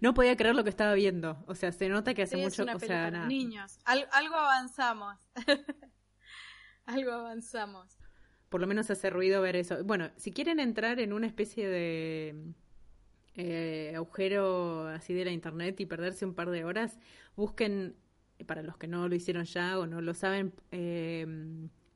No 0.00 0.14
podía 0.14 0.36
creer 0.36 0.54
lo 0.54 0.62
que 0.64 0.70
estaba 0.70 0.94
viendo. 0.94 1.42
O 1.48 1.54
sea, 1.56 1.72
se 1.72 1.88
nota 1.88 2.14
que 2.14 2.22
hace 2.22 2.36
Sí, 2.36 2.42
es 2.42 2.50
mucho, 2.52 2.62
una 2.62 2.76
o 2.76 2.78
sea, 2.78 3.10
nada. 3.10 3.26
niños. 3.26 3.78
Al- 3.84 4.08
algo 4.12 4.36
avanzamos. 4.36 5.16
algo 6.86 7.12
avanzamos. 7.12 7.96
Por 8.48 8.60
lo 8.60 8.66
menos 8.66 8.90
hace 8.90 9.10
ruido 9.10 9.40
ver 9.42 9.56
eso. 9.56 9.82
Bueno, 9.84 10.10
si 10.16 10.30
quieren 10.32 10.60
entrar 10.60 11.00
en 11.00 11.12
una 11.12 11.26
especie 11.26 11.68
de 11.68 12.52
eh, 13.34 13.92
agujero 13.96 14.86
así 14.88 15.14
de 15.14 15.24
la 15.24 15.30
internet 15.30 15.80
y 15.80 15.86
perderse 15.86 16.26
un 16.26 16.34
par 16.34 16.50
de 16.50 16.64
horas, 16.64 16.98
busquen, 17.34 17.96
para 18.44 18.62
los 18.62 18.76
que 18.76 18.86
no 18.88 19.08
lo 19.08 19.14
hicieron 19.14 19.44
ya 19.44 19.78
o 19.78 19.86
no 19.86 20.00
lo 20.00 20.14
saben, 20.14 20.52
eh, 20.70 21.26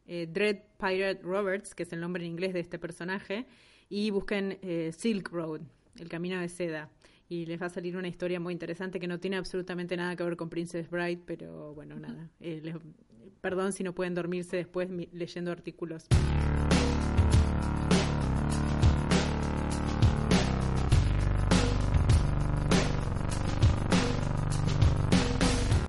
eh, 0.07 0.27
Dread 0.31 0.59
Pirate 0.79 1.21
Roberts, 1.23 1.75
que 1.75 1.83
es 1.83 1.93
el 1.93 2.01
nombre 2.01 2.25
en 2.25 2.31
inglés 2.31 2.53
de 2.55 2.61
este 2.61 2.79
personaje, 2.79 3.47
y 3.89 4.11
busquen 4.11 4.59
eh, 4.63 4.93
Silk 4.97 5.31
Road, 5.31 5.61
el 5.99 6.09
camino 6.09 6.41
de 6.41 6.49
seda. 6.49 6.91
Y 7.29 7.47
les 7.47 7.61
va 7.61 7.67
a 7.67 7.71
salir 7.71 7.97
una 7.97 8.07
historia 8.09 8.39
muy 8.39 8.53
interesante 8.53 9.01
que 9.01 9.09
no 9.09 9.19
tiene 9.19 9.37
absolutamente 9.37 9.97
nada 9.97 10.15
que 10.15 10.23
ver 10.23 10.37
con 10.37 10.49
Princess 10.49 10.89
Bride, 10.89 11.23
pero 11.27 11.75
bueno, 11.75 11.99
nada. 11.99 12.31
Eh, 12.41 12.61
les- 12.63 12.77
perdón 13.41 13.73
si 13.73 13.83
no 13.83 13.95
pueden 13.95 14.15
dormirse 14.15 14.57
después 14.57 14.89
leyendo 15.13 15.51
artículos. 15.51 16.07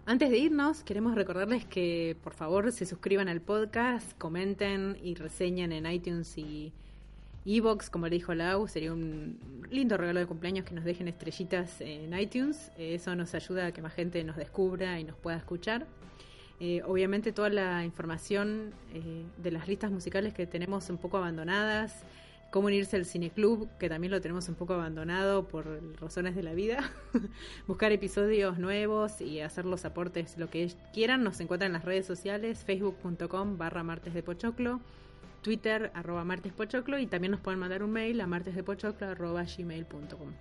Antes 0.10 0.30
de 0.30 0.38
irnos, 0.38 0.84
queremos 0.84 1.16
recordarles 1.16 1.66
que 1.66 2.16
por 2.24 2.34
favor 2.34 2.72
se 2.72 2.86
suscriban 2.86 3.28
al 3.28 3.42
podcast, 3.42 4.18
comenten 4.18 4.98
y 5.04 5.16
reseñen 5.16 5.74
en 5.74 5.86
iTunes 5.86 6.38
y 6.38 6.72
Evox, 7.46 7.90
como 7.90 8.08
le 8.08 8.16
dijo 8.16 8.34
Lau, 8.34 8.70
sería 8.70 8.94
un 8.94 9.38
lindo 9.70 9.98
regalo 9.98 10.22
de 10.22 10.26
cumpleaños 10.26 10.64
que 10.64 10.74
nos 10.74 10.86
dejen 10.86 11.10
estrellitas 11.10 11.82
en 11.82 12.18
iTunes. 12.18 12.72
Eso 12.78 13.18
nos 13.18 13.36
ayuda 13.36 13.66
a 13.66 13.72
que 13.74 13.82
más 13.82 13.94
gente 13.94 14.24
nos 14.24 14.38
descubra 14.38 14.98
y 14.98 15.04
nos 15.04 15.18
pueda 15.18 15.36
escuchar. 15.36 15.86
Eh, 16.62 16.82
obviamente 16.86 17.34
toda 17.34 17.50
la 17.50 17.84
información 17.84 18.72
eh, 18.94 19.26
de 19.44 19.52
las 19.52 19.68
listas 19.68 19.92
musicales 19.92 20.34
que 20.34 20.48
tenemos 20.48 20.90
un 20.90 21.00
poco 21.00 21.18
abandonadas, 21.18 22.06
cómo 22.52 22.68
unirse 22.68 22.96
al 22.96 23.06
cineclub, 23.06 23.70
que 23.78 23.90
también 23.90 24.12
lo 24.12 24.22
tenemos 24.22 24.48
un 24.50 24.56
poco 24.56 24.74
abandonado 24.74 25.48
por 25.48 25.66
razones 26.00 26.36
de 26.36 26.44
la 26.44 26.54
vida, 26.54 26.92
buscar 27.68 27.92
episodios 27.92 28.58
nuevos 28.58 29.22
y 29.22 29.42
hacer 29.42 29.66
los 29.66 29.86
aportes, 29.86 30.38
lo 30.38 30.50
que 30.50 30.72
quieran, 30.94 31.24
nos 31.24 31.40
encuentran 31.40 31.70
en 31.70 31.74
las 31.74 31.86
redes 31.86 32.06
sociales, 32.06 32.64
facebook.com 32.64 33.58
barra 33.58 33.84
martes 33.84 34.14
de 34.14 34.24
twitter 35.42 35.92
arroba 35.94 36.24
martes 36.24 36.52
y 37.00 37.08
también 37.08 37.32
nos 37.32 37.40
pueden 37.40 37.60
mandar 37.60 37.84
un 37.84 37.92
mail 37.92 38.20
a 38.22 38.28
martesdepochoclo 38.28 39.08
arroba 39.08 39.44
gmail.com. 39.44 40.34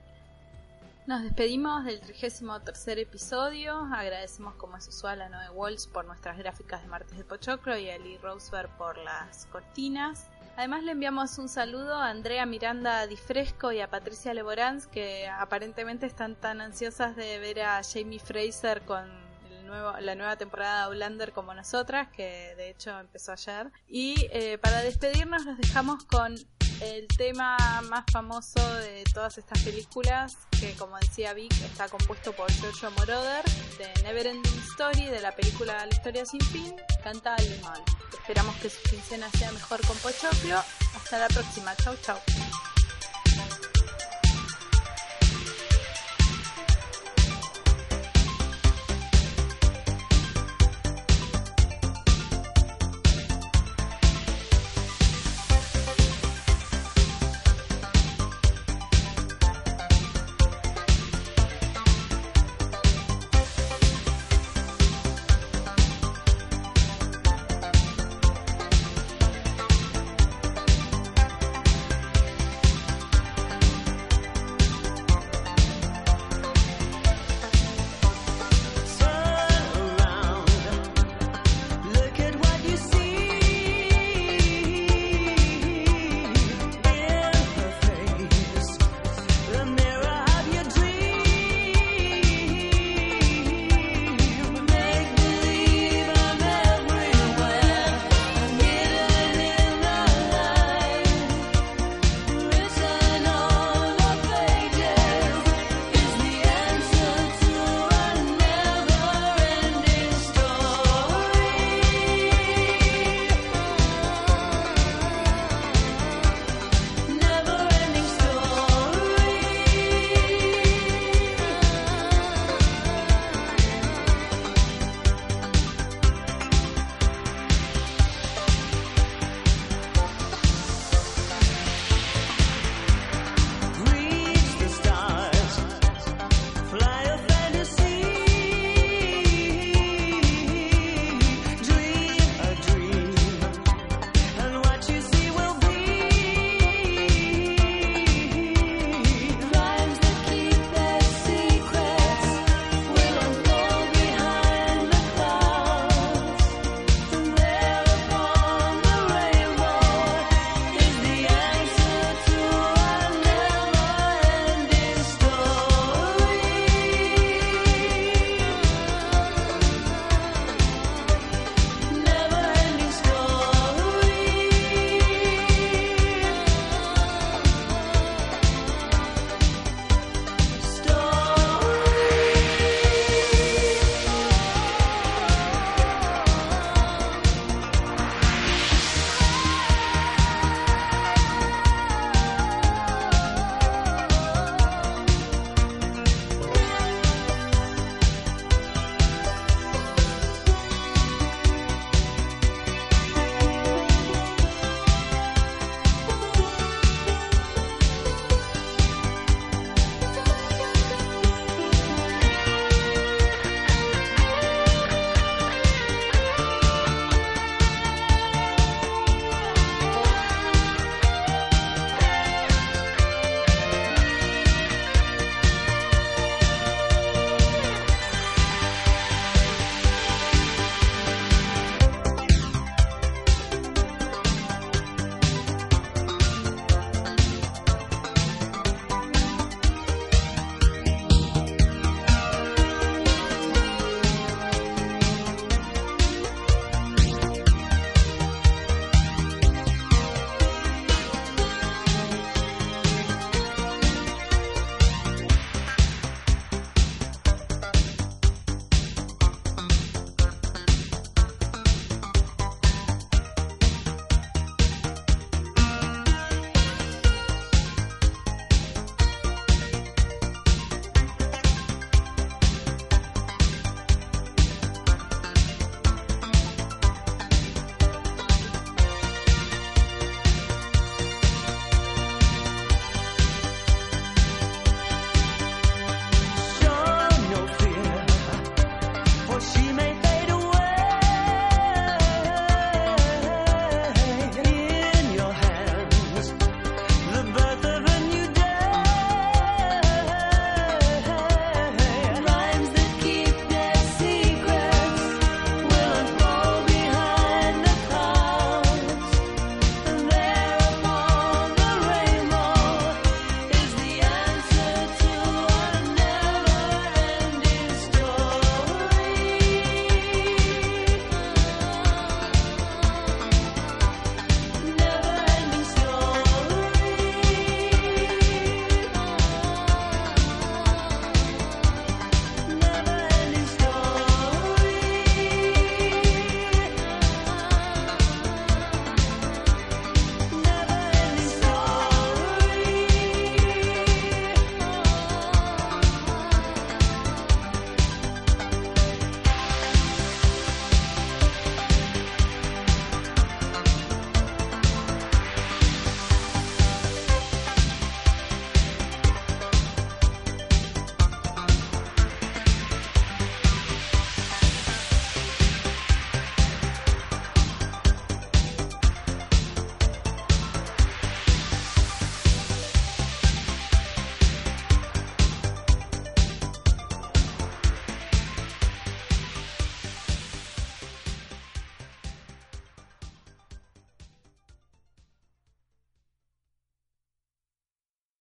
Nos 1.06 1.22
despedimos 1.22 1.84
del 1.84 2.00
33 2.00 2.98
episodio. 2.98 3.76
Agradecemos, 3.94 4.56
como 4.56 4.76
es 4.76 4.88
usual, 4.88 5.22
a 5.22 5.28
Noé 5.28 5.50
Walsh 5.50 5.86
por 5.86 6.04
nuestras 6.04 6.36
gráficas 6.36 6.82
de 6.82 6.88
Martes 6.88 7.16
de 7.16 7.22
Pochoclo 7.22 7.78
y 7.78 7.88
a 7.88 7.96
Lee 7.96 8.18
Roseberg 8.18 8.76
por 8.76 8.98
las 8.98 9.46
cortinas. 9.46 10.28
Además 10.56 10.84
le 10.84 10.92
enviamos 10.92 11.36
un 11.36 11.50
saludo 11.50 11.96
a 11.96 12.08
Andrea 12.08 12.46
Miranda 12.46 13.06
Di 13.06 13.16
Fresco 13.16 13.72
y 13.72 13.80
a 13.80 13.90
Patricia 13.90 14.32
Leborans 14.32 14.86
que 14.86 15.28
aparentemente 15.28 16.06
están 16.06 16.34
tan 16.34 16.62
ansiosas 16.62 17.14
de 17.14 17.38
ver 17.38 17.60
a 17.60 17.82
Jamie 17.82 18.18
Fraser 18.18 18.80
con 18.82 19.26
nuevo, 19.66 19.92
la 20.00 20.14
nueva 20.14 20.36
temporada 20.36 20.78
de 20.78 20.84
Outlander 20.84 21.32
como 21.32 21.52
nosotras, 21.52 22.08
que 22.08 22.54
de 22.56 22.70
hecho 22.70 22.98
empezó 22.98 23.32
ayer. 23.32 23.70
Y 23.86 24.28
eh, 24.32 24.56
para 24.56 24.80
despedirnos 24.80 25.44
nos 25.44 25.58
dejamos 25.58 26.04
con 26.04 26.36
el 26.80 27.06
tema 27.08 27.56
más 27.88 28.04
famoso 28.12 28.60
de 28.76 29.04
todas 29.12 29.38
estas 29.38 29.62
películas, 29.62 30.36
que 30.58 30.74
como 30.74 30.96
decía 30.98 31.32
Vic, 31.32 31.52
está 31.64 31.88
compuesto 31.88 32.32
por 32.32 32.50
Giorgio 32.52 32.90
Moroder, 32.92 33.44
de 33.78 34.02
Neverending 34.02 34.58
Story, 34.70 35.06
de 35.06 35.20
la 35.20 35.34
película 35.34 35.86
La 35.86 35.94
historia 35.94 36.24
sin 36.26 36.40
fin, 36.40 36.74
canta 37.02 37.36
Limón. 37.36 37.82
Esperamos 38.12 38.56
que 38.56 38.70
su 38.70 38.82
quincena 38.90 39.30
sea 39.30 39.52
mejor 39.52 39.80
con 39.86 39.96
Pochoclo. 39.98 40.58
Hasta 40.96 41.18
la 41.18 41.28
próxima. 41.28 41.74
Chau, 41.76 41.94
chau. 42.02 42.18